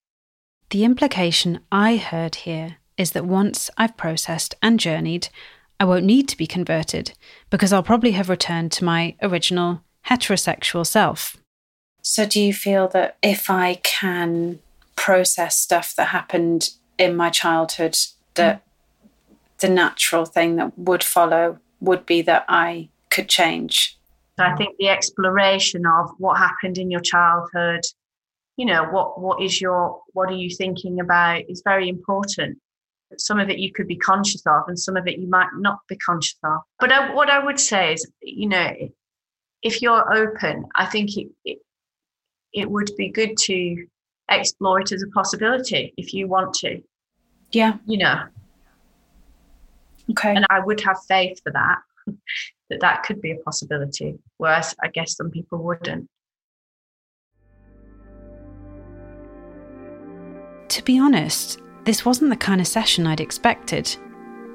The 0.72 0.84
implication 0.84 1.60
I 1.72 1.98
heard 1.98 2.36
here 2.36 2.78
is 2.98 3.12
that 3.12 3.26
once 3.26 3.70
I've 3.78 3.96
processed 3.96 4.56
and 4.62 4.80
journeyed, 4.80 5.30
I 5.80 5.86
won't 5.86 6.06
need 6.06 6.28
to 6.30 6.38
be 6.38 6.48
converted 6.48 7.14
because 7.50 7.72
I'll 7.72 7.84
probably 7.84 8.12
have 8.12 8.30
returned 8.30 8.72
to 8.74 8.84
my 8.84 9.16
original 9.22 9.82
heterosexual 10.08 10.86
self. 10.86 11.38
So, 12.02 12.26
do 12.26 12.42
you 12.42 12.54
feel 12.54 12.88
that 12.90 13.18
if 13.22 13.50
I 13.50 13.76
can 13.84 14.60
process 14.96 15.58
stuff 15.58 15.96
that 15.96 16.08
happened 16.08 16.70
in 16.98 17.16
my 17.16 17.30
childhood, 17.30 17.98
that 18.36 18.64
the 19.60 19.70
natural 19.70 20.26
thing 20.26 20.56
that 20.56 20.78
would 20.78 21.04
follow 21.04 21.60
would 21.80 22.06
be 22.06 22.22
that 22.24 22.46
I 22.48 22.90
could 23.10 23.30
change. 23.30 23.98
I 24.40 24.56
think 24.56 24.76
the 24.80 24.90
exploration 24.90 25.86
of 25.86 26.12
what 26.18 26.38
happened 26.38 26.78
in 26.78 26.90
your 26.90 27.02
childhood, 27.02 27.82
you 28.58 28.66
know, 28.66 28.84
what 28.86 29.20
what 29.20 29.42
is 29.42 29.62
your 29.62 30.02
what 30.14 30.30
are 30.30 30.36
you 30.36 30.50
thinking 30.50 31.00
about 31.00 31.44
is 31.50 31.62
very 31.64 31.90
important. 31.90 32.58
Some 33.18 33.40
of 33.40 33.50
it 33.50 33.60
you 33.60 33.72
could 33.74 33.88
be 33.88 33.98
conscious 33.98 34.46
of, 34.46 34.64
and 34.68 34.80
some 34.80 34.96
of 34.96 35.08
it 35.08 35.20
you 35.20 35.28
might 35.28 35.50
not 35.58 35.80
be 35.88 35.98
conscious 35.98 36.38
of. 36.44 36.62
But 36.80 36.92
I, 36.92 37.14
what 37.14 37.30
I 37.30 37.44
would 37.44 37.60
say 37.60 37.94
is, 37.94 38.10
you 38.22 38.48
know, 38.48 38.74
if 39.62 39.82
you're 39.82 40.14
open, 40.14 40.66
I 40.76 40.86
think 40.86 41.18
it, 41.18 41.28
it 41.44 41.60
it 42.54 42.70
would 42.70 42.92
be 42.98 43.10
good 43.10 43.38
to 43.38 43.88
explore 44.30 44.80
it 44.80 44.92
as 44.92 45.04
a 45.04 45.08
possibility 45.08 45.94
if 45.98 46.14
you 46.14 46.28
want 46.28 46.54
to. 46.56 46.82
Yeah. 47.52 47.78
You 47.86 47.98
know, 47.98 48.24
Okay. 50.12 50.36
And 50.36 50.46
I 50.50 50.60
would 50.60 50.82
have 50.82 50.98
faith 51.08 51.40
for 51.44 51.52
that, 51.52 51.80
that 52.70 52.82
that 52.82 53.04
could 53.04 53.22
be 53.22 53.32
a 53.32 53.38
possibility, 53.38 54.18
whereas 54.38 54.76
I 54.84 54.88
guess 54.88 55.16
some 55.16 55.32
people 55.32 55.60
wouldn't. 55.60 56.10
To 60.72 60.84
be 60.84 60.98
honest, 60.98 61.60
this 61.84 62.06
wasn't 62.06 62.30
the 62.30 62.38
kind 62.38 62.62
of 62.62 62.68
session 62.68 63.06
I'd 63.06 63.20
expected. 63.20 63.94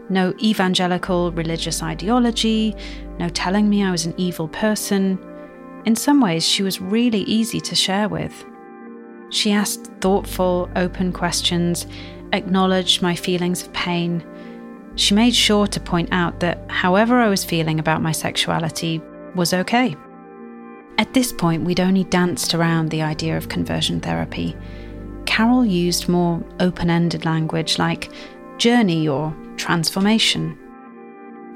No 0.09 0.33
evangelical 0.41 1.31
religious 1.33 1.83
ideology, 1.83 2.75
no 3.19 3.29
telling 3.29 3.69
me 3.69 3.85
I 3.85 3.91
was 3.91 4.07
an 4.07 4.15
evil 4.17 4.49
person. 4.49 5.19
In 5.85 5.95
some 5.95 6.23
ways, 6.23 6.43
she 6.43 6.63
was 6.63 6.81
really 6.81 7.21
easy 7.25 7.61
to 7.61 7.75
share 7.75 8.09
with. 8.09 8.47
She 9.29 9.53
asked 9.53 9.91
thoughtful, 10.01 10.71
open 10.75 11.13
questions, 11.13 11.87
acknowledged 12.33 13.03
my 13.03 13.15
feelings 13.15 13.63
of 13.63 13.73
pain, 13.75 14.25
she 14.97 15.15
made 15.15 15.35
sure 15.35 15.67
to 15.67 15.79
point 15.79 16.09
out 16.11 16.41
that 16.41 16.59
however 16.71 17.21
I 17.21 17.29
was 17.29 17.45
feeling 17.45 17.79
about 17.79 18.01
my 18.01 18.13
sexuality 18.13 19.03
was 19.35 19.53
okay. 19.53 19.95
At 20.97 21.13
this 21.13 21.33
point, 21.33 21.65
we'd 21.65 21.81
only 21.81 22.05
danced 22.05 22.55
around 22.55 22.89
the 22.89 23.03
idea 23.03 23.37
of 23.37 23.51
conversion 23.51 24.01
therapy. 24.01 24.57
Carol 25.37 25.67
used 25.67 26.09
more 26.09 26.43
open 26.61 26.89
ended 26.89 27.27
language 27.27 27.79
like 27.79 28.11
journey 28.57 29.07
or 29.07 29.37
transformation. 29.59 30.59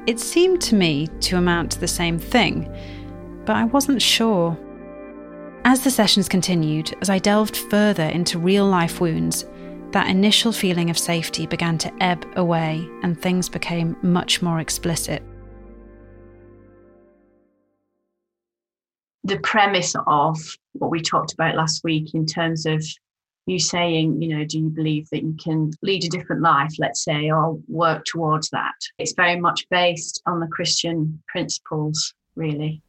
It 0.07 0.21
seemed 0.21 0.61
to 0.61 0.75
me 0.75 1.07
to 1.21 1.39
amount 1.39 1.73
to 1.73 1.81
the 1.81 1.89
same 1.89 2.19
thing, 2.19 2.71
but 3.47 3.57
I 3.57 3.65
wasn't 3.65 4.03
sure. 4.03 4.55
As 5.65 5.83
the 5.83 5.91
sessions 5.91 6.29
continued, 6.29 6.95
as 7.01 7.09
I 7.09 7.21
delved 7.21 7.57
further 7.57 8.03
into 8.03 8.39
real 8.39 8.67
life 8.67 9.01
wounds, 9.01 9.47
that 9.93 10.11
initial 10.11 10.53
feeling 10.53 10.91
of 10.91 10.99
safety 10.99 11.47
began 11.47 11.79
to 11.79 12.03
ebb 12.03 12.27
away 12.37 12.87
and 13.03 13.19
things 13.19 13.49
became 13.49 13.97
much 14.03 14.43
more 14.43 14.61
explicit. 14.61 15.23
The 19.25 19.39
premise 19.39 19.95
of 20.07 20.37
what 20.73 20.91
we 20.91 21.01
talked 21.01 21.33
about 21.33 21.57
last 21.57 21.83
week, 21.83 22.13
in 22.13 22.27
terms 22.27 22.67
of 22.67 22.85
you 23.51 23.59
saying, 23.59 24.23
you 24.23 24.37
know, 24.37 24.45
do 24.45 24.59
you 24.59 24.69
believe 24.69 25.09
that 25.11 25.23
you 25.23 25.37
can 25.43 25.73
lead 25.83 26.05
a 26.05 26.09
different 26.09 26.43
life, 26.43 26.73
let's 26.79 27.05
say, 27.05 27.31
or 27.31 27.59
work 27.69 28.05
towards 28.05 28.49
that? 28.51 28.75
It's 28.99 29.13
very 29.15 29.39
much 29.39 29.67
based 29.71 30.23
on 30.27 30.41
the 30.41 30.47
Christian 30.47 31.23
principles, 31.29 32.15
really. 32.37 32.83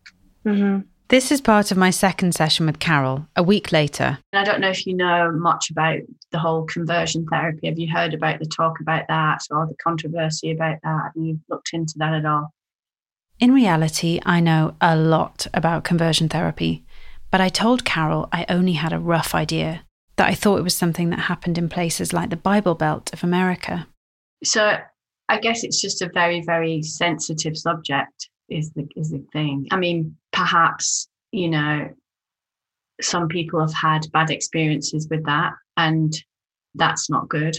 Mm-hmm. 0.45 0.81
This 1.09 1.29
is 1.29 1.41
part 1.41 1.71
of 1.71 1.77
my 1.77 1.89
second 1.89 2.33
session 2.33 2.65
with 2.65 2.79
Carol, 2.79 3.27
a 3.35 3.43
week 3.43 3.73
later. 3.73 4.19
I 4.31 4.45
don't 4.45 4.61
know 4.61 4.69
if 4.69 4.87
you 4.87 4.95
know 4.95 5.29
much 5.33 5.69
about 5.69 5.99
the 6.31 6.39
whole 6.39 6.63
conversion 6.63 7.25
therapy. 7.29 7.67
Have 7.67 7.77
you 7.77 7.91
heard 7.91 8.13
about 8.13 8.39
the 8.39 8.45
talk 8.45 8.79
about 8.79 9.03
that 9.09 9.39
or 9.51 9.67
the 9.67 9.75
controversy 9.83 10.51
about 10.51 10.77
that? 10.83 11.01
Have 11.03 11.11
you 11.15 11.37
looked 11.49 11.71
into 11.73 11.95
that 11.97 12.13
at 12.13 12.25
all? 12.25 12.53
In 13.41 13.53
reality, 13.53 14.21
I 14.25 14.39
know 14.39 14.75
a 14.79 14.95
lot 14.95 15.47
about 15.53 15.83
conversion 15.83 16.29
therapy, 16.29 16.85
but 17.29 17.41
I 17.41 17.49
told 17.49 17.83
Carol 17.83 18.29
I 18.31 18.45
only 18.47 18.73
had 18.73 18.93
a 18.93 18.99
rough 18.99 19.35
idea, 19.35 19.81
that 20.21 20.29
I 20.29 20.35
thought 20.35 20.59
it 20.59 20.63
was 20.63 20.75
something 20.75 21.09
that 21.09 21.17
happened 21.17 21.57
in 21.57 21.67
places 21.67 22.13
like 22.13 22.29
the 22.29 22.35
Bible 22.35 22.75
Belt 22.75 23.11
of 23.11 23.23
America. 23.23 23.87
So 24.43 24.77
I 25.29 25.39
guess 25.39 25.63
it's 25.63 25.81
just 25.81 26.03
a 26.03 26.11
very, 26.13 26.43
very 26.45 26.83
sensitive 26.83 27.57
subject 27.57 28.29
is 28.47 28.71
the 28.73 28.87
is 28.95 29.09
the 29.09 29.25
thing. 29.33 29.67
I 29.71 29.77
mean, 29.77 30.15
perhaps 30.31 31.07
you 31.31 31.49
know, 31.49 31.89
some 33.01 33.29
people 33.29 33.61
have 33.61 33.73
had 33.73 34.11
bad 34.13 34.29
experiences 34.29 35.07
with 35.09 35.25
that, 35.25 35.53
and 35.77 36.13
that's 36.75 37.09
not 37.09 37.27
good. 37.27 37.57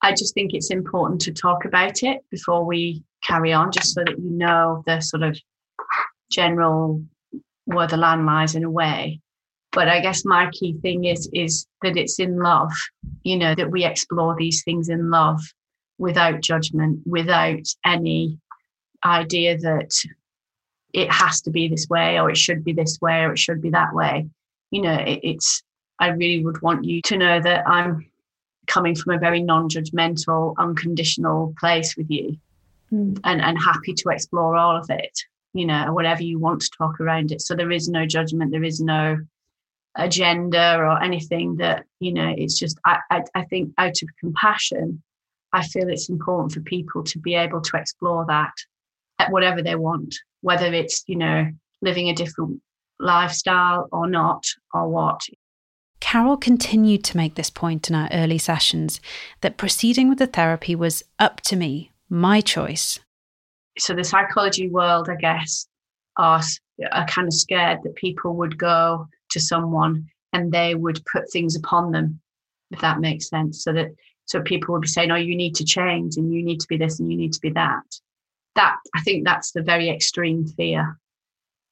I 0.00 0.12
just 0.12 0.32
think 0.34 0.54
it's 0.54 0.70
important 0.70 1.20
to 1.22 1.32
talk 1.32 1.64
about 1.64 2.04
it 2.04 2.20
before 2.30 2.64
we 2.64 3.02
carry 3.24 3.52
on, 3.52 3.72
just 3.72 3.94
so 3.94 4.04
that 4.04 4.16
you 4.16 4.30
know 4.30 4.84
the 4.86 5.00
sort 5.00 5.24
of 5.24 5.36
general 6.30 7.02
where 7.64 7.88
the 7.88 7.96
land 7.96 8.26
lies 8.26 8.54
in 8.54 8.62
a 8.62 8.70
way. 8.70 9.20
But 9.76 9.88
I 9.88 10.00
guess 10.00 10.24
my 10.24 10.48
key 10.52 10.72
thing 10.80 11.04
is 11.04 11.28
is 11.34 11.66
that 11.82 11.98
it's 11.98 12.18
in 12.18 12.38
love, 12.38 12.72
you 13.24 13.36
know, 13.36 13.54
that 13.54 13.70
we 13.70 13.84
explore 13.84 14.34
these 14.34 14.64
things 14.64 14.88
in 14.88 15.10
love 15.10 15.38
without 15.98 16.40
judgment, 16.40 17.00
without 17.06 17.68
any 17.84 18.38
idea 19.04 19.58
that 19.58 19.92
it 20.94 21.12
has 21.12 21.42
to 21.42 21.50
be 21.50 21.68
this 21.68 21.86
way 21.90 22.18
or 22.18 22.30
it 22.30 22.38
should 22.38 22.64
be 22.64 22.72
this 22.72 22.98
way 23.02 23.24
or 23.24 23.32
it 23.32 23.38
should 23.38 23.60
be 23.60 23.68
that 23.68 23.94
way. 23.94 24.26
You 24.70 24.80
know 24.80 24.94
it, 24.94 25.20
it's 25.22 25.62
i 26.00 26.08
really 26.08 26.44
would 26.44 26.60
want 26.60 26.84
you 26.84 27.00
to 27.00 27.16
know 27.16 27.40
that 27.40 27.66
i'm 27.66 28.04
coming 28.66 28.94
from 28.94 29.14
a 29.14 29.18
very 29.18 29.40
non-judgmental 29.42 30.54
unconditional 30.58 31.54
place 31.58 31.96
with 31.96 32.10
you. 32.10 32.36
Mm. 32.92 33.20
and 33.24 33.40
and 33.40 33.56
happy 33.58 33.94
to 33.94 34.08
explore 34.10 34.56
all 34.56 34.76
of 34.76 34.90
it 34.90 35.16
you 35.54 35.64
know 35.64 35.92
whatever 35.92 36.22
you 36.22 36.38
want 36.38 36.60
to 36.62 36.70
talk 36.76 37.00
around 37.00 37.32
it. 37.32 37.40
So 37.40 37.54
there 37.54 37.70
is 37.70 37.88
no 37.88 38.04
judgment 38.06 38.50
there 38.50 38.64
is 38.72 38.80
no 38.80 39.18
agenda 39.96 40.76
or 40.76 41.02
anything 41.02 41.56
that 41.56 41.84
you 42.00 42.12
know 42.12 42.34
it's 42.36 42.58
just 42.58 42.78
I, 42.84 42.98
I, 43.10 43.22
I 43.34 43.44
think 43.44 43.72
out 43.78 44.02
of 44.02 44.08
compassion 44.20 45.02
i 45.52 45.62
feel 45.66 45.88
it's 45.88 46.08
important 46.08 46.52
for 46.52 46.60
people 46.60 47.02
to 47.04 47.18
be 47.18 47.34
able 47.34 47.60
to 47.62 47.76
explore 47.76 48.26
that 48.28 48.52
at 49.18 49.30
whatever 49.30 49.62
they 49.62 49.74
want 49.74 50.14
whether 50.46 50.72
it's, 50.72 51.02
you 51.08 51.16
know, 51.16 51.50
living 51.82 52.08
a 52.08 52.14
different 52.14 52.62
lifestyle 53.00 53.88
or 53.90 54.08
not, 54.08 54.44
or 54.72 54.88
what. 54.88 55.20
Carol 55.98 56.36
continued 56.36 57.02
to 57.02 57.16
make 57.16 57.34
this 57.34 57.50
point 57.50 57.90
in 57.90 57.96
our 57.96 58.08
early 58.12 58.38
sessions 58.38 59.00
that 59.40 59.56
proceeding 59.56 60.08
with 60.08 60.18
the 60.18 60.28
therapy 60.28 60.76
was 60.76 61.02
up 61.18 61.40
to 61.40 61.56
me, 61.56 61.90
my 62.08 62.40
choice. 62.40 63.00
So, 63.76 63.92
the 63.92 64.04
psychology 64.04 64.68
world, 64.68 65.08
I 65.10 65.16
guess, 65.16 65.66
are, 66.16 66.42
are 66.92 67.06
kind 67.06 67.28
of 67.28 67.34
scared 67.34 67.80
that 67.82 67.94
people 67.96 68.34
would 68.36 68.58
go 68.58 69.08
to 69.30 69.40
someone 69.40 70.06
and 70.32 70.52
they 70.52 70.74
would 70.74 71.04
put 71.10 71.30
things 71.30 71.56
upon 71.56 71.92
them, 71.92 72.20
if 72.70 72.80
that 72.80 73.00
makes 73.00 73.28
sense. 73.28 73.62
So 73.62 73.72
that 73.72 73.88
so 74.26 74.42
people 74.42 74.72
would 74.72 74.82
be 74.82 74.88
saying, 74.88 75.10
"Oh, 75.10 75.16
you 75.16 75.36
need 75.36 75.54
to 75.56 75.64
change, 75.64 76.16
and 76.16 76.32
you 76.32 76.42
need 76.42 76.60
to 76.60 76.68
be 76.68 76.76
this, 76.76 76.98
and 76.98 77.10
you 77.10 77.16
need 77.16 77.32
to 77.32 77.40
be 77.40 77.50
that." 77.50 77.84
That 78.54 78.76
I 78.94 79.00
think 79.02 79.24
that's 79.24 79.52
the 79.52 79.62
very 79.62 79.88
extreme 79.88 80.46
fear, 80.46 80.98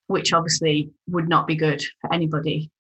which 0.06 0.32
obviously 0.32 0.90
would 1.08 1.28
not 1.28 1.46
be 1.46 1.56
good 1.56 1.82
for 2.00 2.12
anybody. 2.12 2.70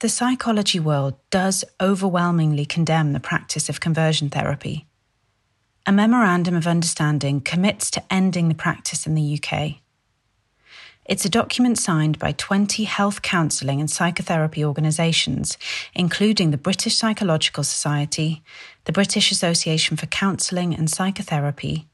The 0.00 0.08
psychology 0.08 0.80
world 0.80 1.14
does 1.30 1.64
overwhelmingly 1.80 2.66
condemn 2.66 3.12
the 3.12 3.20
practice 3.20 3.68
of 3.68 3.80
conversion 3.80 4.28
therapy. 4.28 4.86
A 5.86 5.92
memorandum 5.92 6.54
of 6.54 6.66
understanding 6.66 7.40
commits 7.40 7.90
to 7.92 8.02
ending 8.12 8.48
the 8.48 8.54
practice 8.54 9.06
in 9.06 9.14
the 9.14 9.38
UK. 9.38 9.80
It's 11.06 11.26
a 11.26 11.28
document 11.28 11.78
signed 11.78 12.18
by 12.18 12.32
20 12.32 12.84
health 12.84 13.20
counselling 13.20 13.78
and 13.78 13.90
psychotherapy 13.90 14.64
organisations, 14.64 15.58
including 15.94 16.50
the 16.50 16.56
British 16.56 16.96
Psychological 16.96 17.62
Society, 17.62 18.42
the 18.84 18.92
British 18.92 19.30
Association 19.30 19.98
for 19.98 20.06
Counselling 20.06 20.74
and 20.74 20.88
Psychotherapy, 20.88 21.86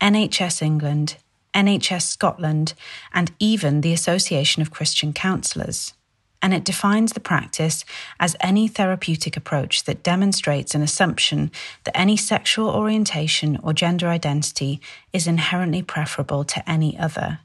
NHS 0.00 0.62
England, 0.62 1.16
NHS 1.54 2.02
Scotland, 2.02 2.74
and 3.14 3.30
even 3.38 3.82
the 3.82 3.92
Association 3.92 4.62
of 4.62 4.72
Christian 4.72 5.12
Counsellors. 5.12 5.94
And 6.42 6.52
it 6.52 6.64
defines 6.64 7.12
the 7.12 7.20
practice 7.20 7.84
as 8.18 8.36
any 8.40 8.66
therapeutic 8.66 9.36
approach 9.36 9.84
that 9.84 10.02
demonstrates 10.02 10.74
an 10.74 10.82
assumption 10.82 11.52
that 11.84 11.96
any 11.96 12.16
sexual 12.16 12.70
orientation 12.70 13.58
or 13.62 13.72
gender 13.72 14.08
identity 14.08 14.80
is 15.12 15.28
inherently 15.28 15.82
preferable 15.82 16.42
to 16.44 16.68
any 16.68 16.98
other 16.98 17.38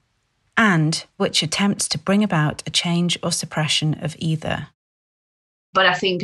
and 0.58 1.06
which 1.18 1.44
attempts 1.44 1.88
to 1.90 1.98
bring 1.98 2.24
about 2.24 2.64
a 2.66 2.70
change 2.70 3.18
or 3.24 3.32
suppression 3.32 3.94
of 4.02 4.16
either. 4.20 4.68
But 5.74 5.86
I 5.86 5.94
think 5.94 6.24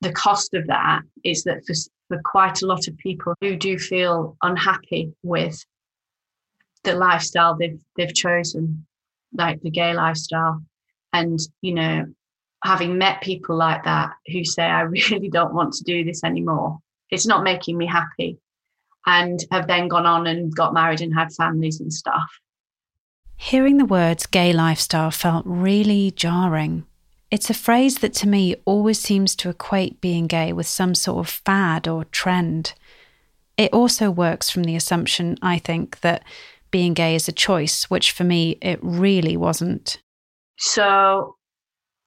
the 0.00 0.12
cost 0.12 0.54
of 0.54 0.66
that 0.66 1.02
is 1.24 1.44
that 1.44 1.64
for, 1.66 1.74
for 2.08 2.20
quite 2.24 2.62
a 2.62 2.66
lot 2.66 2.86
of 2.86 2.96
people 2.98 3.34
who 3.40 3.56
do 3.56 3.78
feel 3.78 4.36
unhappy 4.42 5.12
with 5.22 5.64
the 6.84 6.94
lifestyle 6.94 7.56
they've 7.56 7.80
they've 7.96 8.14
chosen, 8.14 8.86
like 9.32 9.60
the 9.62 9.70
gay 9.70 9.94
lifestyle, 9.94 10.62
and 11.12 11.40
you 11.62 11.74
know, 11.74 12.06
having 12.62 12.98
met 12.98 13.22
people 13.22 13.56
like 13.56 13.82
that 13.84 14.10
who 14.26 14.44
say, 14.44 14.62
"I 14.62 14.80
really 15.10 15.30
don't 15.30 15.54
want 15.54 15.72
to 15.74 15.84
do 15.84 16.04
this 16.04 16.22
anymore," 16.22 16.78
it's 17.10 17.26
not 17.26 17.42
making 17.42 17.76
me 17.78 17.86
happy, 17.86 18.38
and 19.06 19.40
have 19.50 19.66
then 19.66 19.88
gone 19.88 20.06
on 20.06 20.26
and 20.26 20.54
got 20.54 20.74
married 20.74 21.00
and 21.00 21.14
had 21.14 21.32
families 21.32 21.80
and 21.80 21.92
stuff 21.92 22.30
Hearing 23.36 23.76
the 23.76 23.84
words 23.84 24.26
gay 24.26 24.52
lifestyle 24.52 25.10
felt 25.10 25.44
really 25.46 26.10
jarring. 26.10 26.86
It's 27.30 27.50
a 27.50 27.54
phrase 27.54 27.98
that 27.98 28.14
to 28.14 28.28
me 28.28 28.56
always 28.64 28.98
seems 28.98 29.36
to 29.36 29.50
equate 29.50 30.00
being 30.00 30.26
gay 30.26 30.52
with 30.52 30.66
some 30.66 30.94
sort 30.94 31.26
of 31.26 31.32
fad 31.32 31.86
or 31.86 32.04
trend. 32.06 32.74
It 33.56 33.72
also 33.72 34.10
works 34.10 34.48
from 34.48 34.64
the 34.64 34.76
assumption, 34.76 35.36
I 35.42 35.58
think, 35.58 36.00
that 36.00 36.24
being 36.70 36.94
gay 36.94 37.14
is 37.14 37.28
a 37.28 37.32
choice, 37.32 37.84
which 37.90 38.12
for 38.12 38.24
me 38.24 38.58
it 38.62 38.78
really 38.82 39.36
wasn't. 39.36 39.98
So 40.58 41.36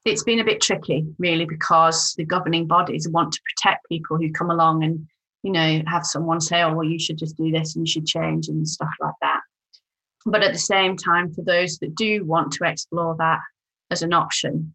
it's 0.05 0.23
been 0.23 0.39
a 0.39 0.45
bit 0.45 0.61
tricky, 0.61 1.05
really, 1.17 1.45
because 1.45 2.13
the 2.17 2.25
governing 2.25 2.65
bodies 2.65 3.07
want 3.09 3.33
to 3.33 3.41
protect 3.43 3.87
people 3.89 4.17
who 4.17 4.31
come 4.31 4.49
along 4.49 4.83
and, 4.83 5.07
you 5.43 5.51
know, 5.51 5.81
have 5.87 6.05
someone 6.05 6.41
say, 6.41 6.61
oh, 6.61 6.73
well, 6.73 6.83
you 6.83 6.99
should 6.99 7.17
just 7.17 7.37
do 7.37 7.51
this 7.51 7.75
and 7.75 7.87
you 7.87 7.91
should 7.91 8.05
change 8.05 8.47
and 8.47 8.67
stuff 8.67 8.89
like 8.99 9.13
that. 9.21 9.39
But 10.25 10.43
at 10.43 10.53
the 10.53 10.59
same 10.59 10.97
time, 10.97 11.33
for 11.33 11.43
those 11.43 11.77
that 11.79 11.95
do 11.95 12.25
want 12.25 12.51
to 12.53 12.65
explore 12.65 13.15
that 13.19 13.39
as 13.89 14.01
an 14.01 14.13
option, 14.13 14.73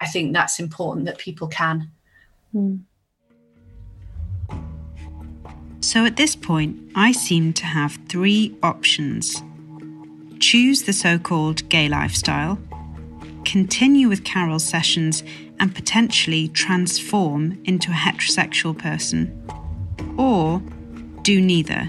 I 0.00 0.06
think 0.06 0.32
that's 0.32 0.60
important 0.60 1.06
that 1.06 1.18
people 1.18 1.48
can. 1.48 1.90
Mm. 2.54 2.82
So 5.80 6.04
at 6.04 6.16
this 6.16 6.36
point, 6.36 6.78
I 6.94 7.12
seem 7.12 7.52
to 7.54 7.66
have 7.66 7.98
three 8.08 8.56
options 8.62 9.42
choose 10.44 10.82
the 10.82 10.92
so 10.92 11.18
called 11.18 11.66
gay 11.70 11.88
lifestyle, 11.88 12.58
continue 13.44 14.08
with 14.10 14.24
Carol's 14.24 14.64
sessions, 14.64 15.22
and 15.58 15.74
potentially 15.74 16.48
transform 16.48 17.58
into 17.64 17.90
a 17.90 17.94
heterosexual 17.94 18.76
person, 18.76 19.32
or 20.18 20.60
do 21.22 21.40
neither 21.40 21.88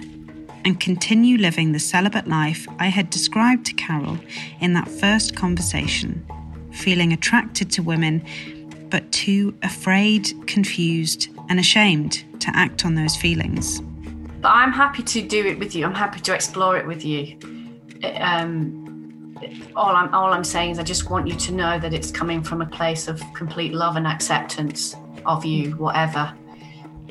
and 0.65 0.80
continue 0.80 1.38
living 1.38 1.71
the 1.71 1.80
celibate 1.80 2.28
life 2.28 2.67
I 2.80 2.88
had 2.88 3.12
described 3.12 3.67
to 3.67 3.73
Carol 3.73 4.17
in 4.60 4.73
that 4.73 4.89
first 4.89 5.36
conversation, 5.36 6.25
feeling 6.71 7.13
attracted 7.13 7.71
to 7.71 7.84
women, 7.84 8.25
but 8.89 9.10
too 9.12 9.56
afraid, 9.62 10.34
confused, 10.47 11.30
and 11.49 11.60
ashamed 11.60 12.23
to 12.41 12.49
act 12.56 12.84
on 12.84 12.95
those 12.95 13.15
feelings. 13.15 13.82
But 14.41 14.49
I'm 14.49 14.71
happy 14.71 15.04
to 15.04 15.21
do 15.21 15.45
it 15.45 15.60
with 15.60 15.75
you. 15.75 15.86
I'm 15.86 15.93
happy 15.93 16.19
to 16.21 16.34
explore 16.34 16.78
it 16.78 16.88
with 16.88 17.06
you. 17.06 17.38
Um, 18.15 18.82
all 19.75 19.95
I'm 19.95 20.13
all 20.13 20.32
I'm 20.32 20.43
saying 20.43 20.71
is 20.71 20.80
I 20.80 20.84
just 20.84 21.10
want 21.10 21.28
you 21.28 21.36
to 21.36 21.51
know 21.51 21.80
that 21.80 21.93
it's 21.93 22.10
coming 22.10 22.41
from 22.41 22.62
a 22.62 22.65
place 22.65 23.08
of 23.08 23.21
complete 23.34 23.73
love 23.73 23.95
and 23.95 24.08
acceptance 24.08 24.95
of 25.25 25.45
you, 25.45 25.71
whatever 25.71 26.34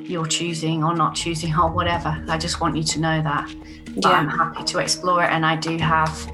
you're 0.08 0.26
choosing 0.26 0.84
or 0.84 0.94
not 0.94 1.14
choosing 1.14 1.54
or 1.54 1.70
whatever. 1.70 2.22
I 2.28 2.38
just 2.38 2.60
want 2.60 2.76
you 2.76 2.82
to 2.82 3.00
know 3.00 3.22
that. 3.22 3.52
But 3.94 4.04
yeah. 4.04 4.10
I'm 4.10 4.28
happy 4.28 4.64
to 4.64 4.78
explore 4.78 5.24
it, 5.24 5.30
and 5.30 5.44
I 5.46 5.56
do 5.56 5.76
have 5.78 6.30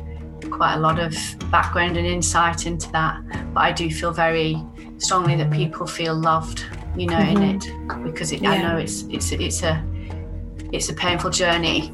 quite 0.50 0.74
a 0.74 0.78
lot 0.78 0.98
of 0.98 1.14
background 1.50 1.96
and 1.96 2.06
insight 2.06 2.66
into 2.66 2.90
that. 2.92 3.20
But 3.54 3.60
I 3.60 3.72
do 3.72 3.90
feel 3.90 4.12
very 4.12 4.56
strongly 4.98 5.36
that 5.36 5.50
people 5.50 5.86
feel 5.86 6.14
loved, 6.14 6.64
you 6.96 7.06
know, 7.06 7.16
mm-hmm. 7.16 7.42
in 7.42 7.56
it 7.56 8.04
because 8.04 8.32
it, 8.32 8.42
yeah. 8.42 8.52
I 8.52 8.62
know 8.62 8.76
it's 8.78 9.02
it's 9.04 9.32
it's 9.32 9.62
a 9.62 9.84
it's 10.72 10.88
a 10.88 10.94
painful 10.94 11.30
journey. 11.30 11.92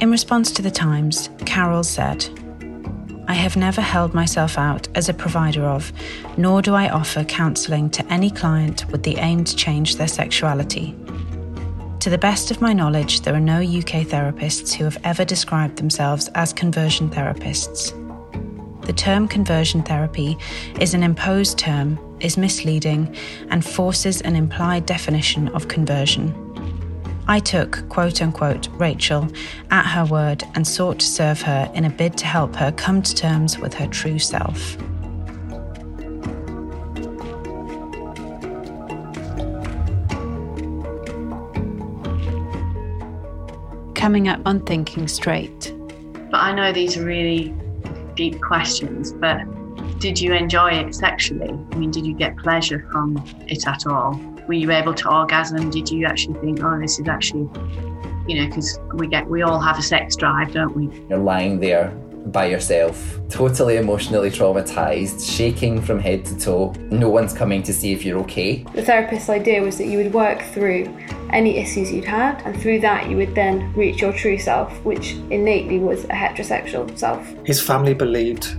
In 0.00 0.10
response 0.10 0.52
to 0.52 0.62
the 0.62 0.70
Times, 0.70 1.30
Carol 1.46 1.82
said. 1.82 2.28
I 3.28 3.34
have 3.34 3.56
never 3.56 3.80
held 3.80 4.14
myself 4.14 4.56
out 4.56 4.86
as 4.94 5.08
a 5.08 5.14
provider 5.14 5.64
of, 5.64 5.92
nor 6.36 6.62
do 6.62 6.74
I 6.74 6.88
offer 6.88 7.24
counselling 7.24 7.90
to 7.90 8.12
any 8.12 8.30
client 8.30 8.90
with 8.92 9.02
the 9.02 9.16
aim 9.16 9.42
to 9.44 9.56
change 9.56 9.96
their 9.96 10.08
sexuality. 10.08 10.94
To 12.00 12.10
the 12.10 12.18
best 12.18 12.52
of 12.52 12.60
my 12.60 12.72
knowledge, 12.72 13.22
there 13.22 13.34
are 13.34 13.40
no 13.40 13.58
UK 13.58 14.06
therapists 14.06 14.72
who 14.72 14.84
have 14.84 14.98
ever 15.02 15.24
described 15.24 15.76
themselves 15.76 16.28
as 16.36 16.52
conversion 16.52 17.10
therapists. 17.10 17.90
The 18.86 18.92
term 18.92 19.26
conversion 19.26 19.82
therapy 19.82 20.38
is 20.78 20.94
an 20.94 21.02
imposed 21.02 21.58
term, 21.58 21.98
is 22.20 22.36
misleading, 22.36 23.16
and 23.50 23.64
forces 23.64 24.20
an 24.20 24.36
implied 24.36 24.86
definition 24.86 25.48
of 25.48 25.66
conversion. 25.66 26.45
I 27.28 27.40
took, 27.40 27.88
quote 27.88 28.22
unquote, 28.22 28.68
Rachel 28.74 29.28
at 29.70 29.84
her 29.86 30.04
word 30.04 30.44
and 30.54 30.66
sought 30.66 31.00
to 31.00 31.06
serve 31.06 31.42
her 31.42 31.70
in 31.74 31.84
a 31.84 31.90
bid 31.90 32.16
to 32.18 32.26
help 32.26 32.54
her 32.56 32.70
come 32.70 33.02
to 33.02 33.14
terms 33.14 33.58
with 33.58 33.74
her 33.74 33.88
true 33.88 34.20
self. 34.20 34.76
Coming 43.94 44.28
up 44.28 44.40
on 44.46 44.60
Thinking 44.60 45.08
Straight. 45.08 45.74
But 46.30 46.38
I 46.38 46.52
know 46.52 46.72
these 46.72 46.96
are 46.96 47.04
really 47.04 47.52
deep 48.14 48.40
questions, 48.40 49.12
but 49.12 49.40
did 49.98 50.20
you 50.20 50.32
enjoy 50.32 50.70
it 50.74 50.94
sexually? 50.94 51.50
I 51.72 51.76
mean, 51.76 51.90
did 51.90 52.06
you 52.06 52.14
get 52.14 52.36
pleasure 52.36 52.86
from 52.92 53.20
it 53.48 53.66
at 53.66 53.84
all? 53.88 54.35
Were 54.46 54.54
you 54.54 54.70
able 54.70 54.94
to 54.94 55.10
orgasm? 55.10 55.70
Did 55.70 55.90
you 55.90 56.06
actually 56.06 56.38
think, 56.40 56.62
oh, 56.62 56.78
this 56.80 56.98
is 56.98 57.08
actually, 57.08 57.48
you 58.26 58.40
know, 58.40 58.46
because 58.46 58.78
we 58.94 59.06
get 59.06 59.28
we 59.28 59.42
all 59.42 59.60
have 59.60 59.78
a 59.78 59.82
sex 59.82 60.16
drive, 60.16 60.52
don't 60.52 60.74
we? 60.76 60.88
You're 61.08 61.18
lying 61.18 61.60
there 61.60 61.90
by 62.26 62.46
yourself, 62.46 63.20
totally 63.28 63.76
emotionally 63.76 64.30
traumatized, 64.30 65.24
shaking 65.36 65.80
from 65.80 66.00
head 66.00 66.24
to 66.24 66.38
toe. 66.38 66.74
No 66.90 67.08
one's 67.08 67.32
coming 67.32 67.62
to 67.62 67.72
see 67.72 67.92
if 67.92 68.04
you're 68.04 68.18
okay. 68.20 68.64
The 68.74 68.82
therapist's 68.82 69.28
idea 69.28 69.62
was 69.62 69.78
that 69.78 69.86
you 69.86 69.98
would 69.98 70.12
work 70.12 70.42
through 70.42 70.92
any 71.30 71.56
issues 71.56 71.92
you'd 71.92 72.04
had, 72.04 72.42
and 72.44 72.60
through 72.60 72.80
that, 72.80 73.08
you 73.08 73.16
would 73.16 73.34
then 73.34 73.72
reach 73.74 74.00
your 74.00 74.12
true 74.12 74.38
self, 74.38 74.72
which 74.84 75.12
innately 75.30 75.78
was 75.78 76.04
a 76.04 76.08
heterosexual 76.08 76.96
self. 76.98 77.24
His 77.44 77.62
family 77.62 77.94
believed 77.94 78.58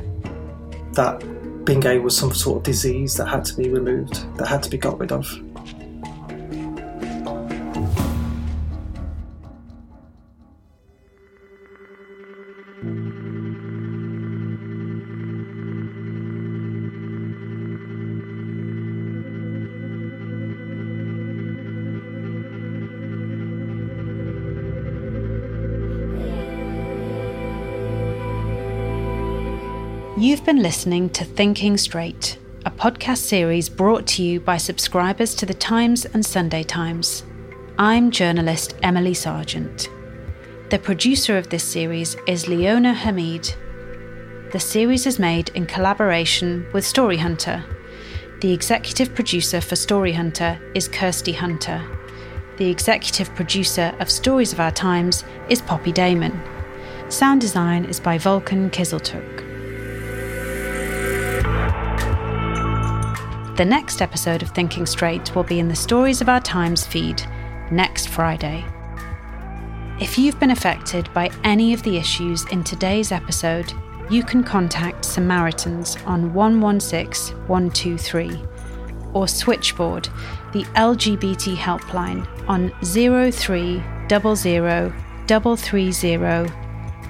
that 0.93 1.19
being 1.65 1.82
gay 1.82 2.00
was 2.00 2.17
some 2.17 2.34
sort 2.34 2.58
of 2.58 2.63
disease 2.63 3.16
that 3.16 3.28
had 3.28 3.43
to 3.43 3.57
be 3.57 3.70
removed, 3.70 4.26
that 4.38 4.47
had 4.47 4.64
to 4.64 4.70
be 4.70 4.78
got 4.78 4.97
rid 4.97 5.11
of. 5.11 5.28
You've 30.38 30.45
been 30.45 30.61
listening 30.61 31.09
to 31.09 31.25
Thinking 31.25 31.77
Straight, 31.77 32.38
a 32.63 32.69
podcast 32.69 33.17
series 33.17 33.69
brought 33.69 34.05
to 34.05 34.23
you 34.23 34.39
by 34.39 34.57
subscribers 34.57 35.33
to 35.33 35.47
The 35.47 35.55
Times 35.55 36.05
and 36.05 36.23
Sunday 36.23 36.61
Times. 36.61 37.23
I'm 37.79 38.11
journalist 38.11 38.75
Emily 38.83 39.15
Sargent. 39.15 39.89
The 40.69 40.77
producer 40.77 41.39
of 41.39 41.49
this 41.49 41.63
series 41.63 42.15
is 42.27 42.47
Leona 42.47 42.93
Hamid. 42.93 43.51
The 44.51 44.59
series 44.59 45.07
is 45.07 45.17
made 45.17 45.49
in 45.55 45.65
collaboration 45.65 46.67
with 46.71 46.85
Story 46.85 47.17
Hunter. 47.17 47.65
The 48.41 48.53
executive 48.53 49.15
producer 49.15 49.59
for 49.59 49.75
Story 49.75 50.13
Hunter 50.13 50.61
is 50.75 50.88
Kirsty 50.88 51.33
Hunter. 51.33 51.83
The 52.57 52.69
executive 52.69 53.33
producer 53.33 53.91
of 53.99 54.11
Stories 54.11 54.53
of 54.53 54.59
Our 54.59 54.71
Times 54.71 55.23
is 55.49 55.63
Poppy 55.63 55.91
Damon. 55.91 56.39
Sound 57.09 57.41
design 57.41 57.85
is 57.85 57.99
by 57.99 58.19
Vulcan 58.19 58.69
Kizeltuk. 58.69 59.47
The 63.58 63.66
next 63.66 64.01
episode 64.03 64.43
of 64.43 64.51
Thinking 64.51 64.86
Straight 64.86 65.36
will 65.36 65.41
be 65.41 65.58
in 65.58 65.68
the 65.68 65.76
Stories 65.76 66.22
of 66.22 66.30
Our 66.30 66.39
Times 66.39 66.86
feed 66.86 67.24
next 67.72 68.08
Friday. 68.08 68.64
If 69.99 70.20
you've 70.20 70.39
been 70.39 70.51
affected 70.51 71.12
by 71.12 71.32
any 71.43 71.74
of 71.74 71.82
the 71.82 71.97
issues 71.97 72.45
in 72.51 72.64
today's 72.64 73.12
episode, 73.12 73.74
you 74.12 74.22
can 74.22 74.43
contact 74.43 75.03
Samaritans 75.03 75.97
on 76.05 76.36
116 76.36 77.36
123 77.47 78.43
or 79.14 79.28
Switchboard, 79.28 80.08
the 80.53 80.66
LGBT 80.76 81.55
helpline 81.55 82.28
on 82.47 82.70
0300 82.84 84.93
330 85.58 86.53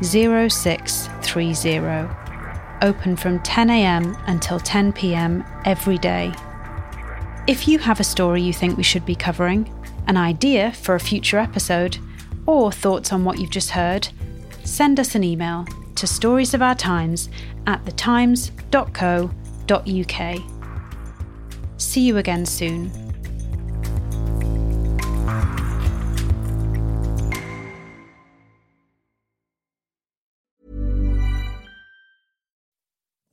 0630. 0.01 2.26
Open 2.81 3.15
from 3.15 3.39
10am 3.39 4.21
until 4.27 4.59
10pm 4.59 5.43
every 5.65 5.97
day. 5.97 6.31
If 7.47 7.67
you 7.67 7.79
have 7.79 7.99
a 7.99 8.03
story 8.03 8.41
you 8.41 8.53
think 8.53 8.77
we 8.77 8.83
should 8.83 9.05
be 9.05 9.15
covering, 9.15 9.73
an 10.05 10.17
idea 10.17 10.71
for 10.73 10.93
a 10.93 10.99
future 10.99 11.39
episode, 11.39 11.97
or 12.45 12.71
thoughts 12.71 13.11
on 13.11 13.25
what 13.25 13.39
you've 13.39 13.49
just 13.49 13.71
heard, 13.71 14.07
send 14.63 14.99
us 14.99 15.15
an 15.15 15.23
email 15.23 15.65
to 15.95 16.05
storiesofourtimes 16.05 17.29
at 17.65 17.83
thetimes.co.uk. 17.85 18.51
See 21.77 22.01
you 22.01 22.17
again 22.17 22.45
soon. 22.45 23.06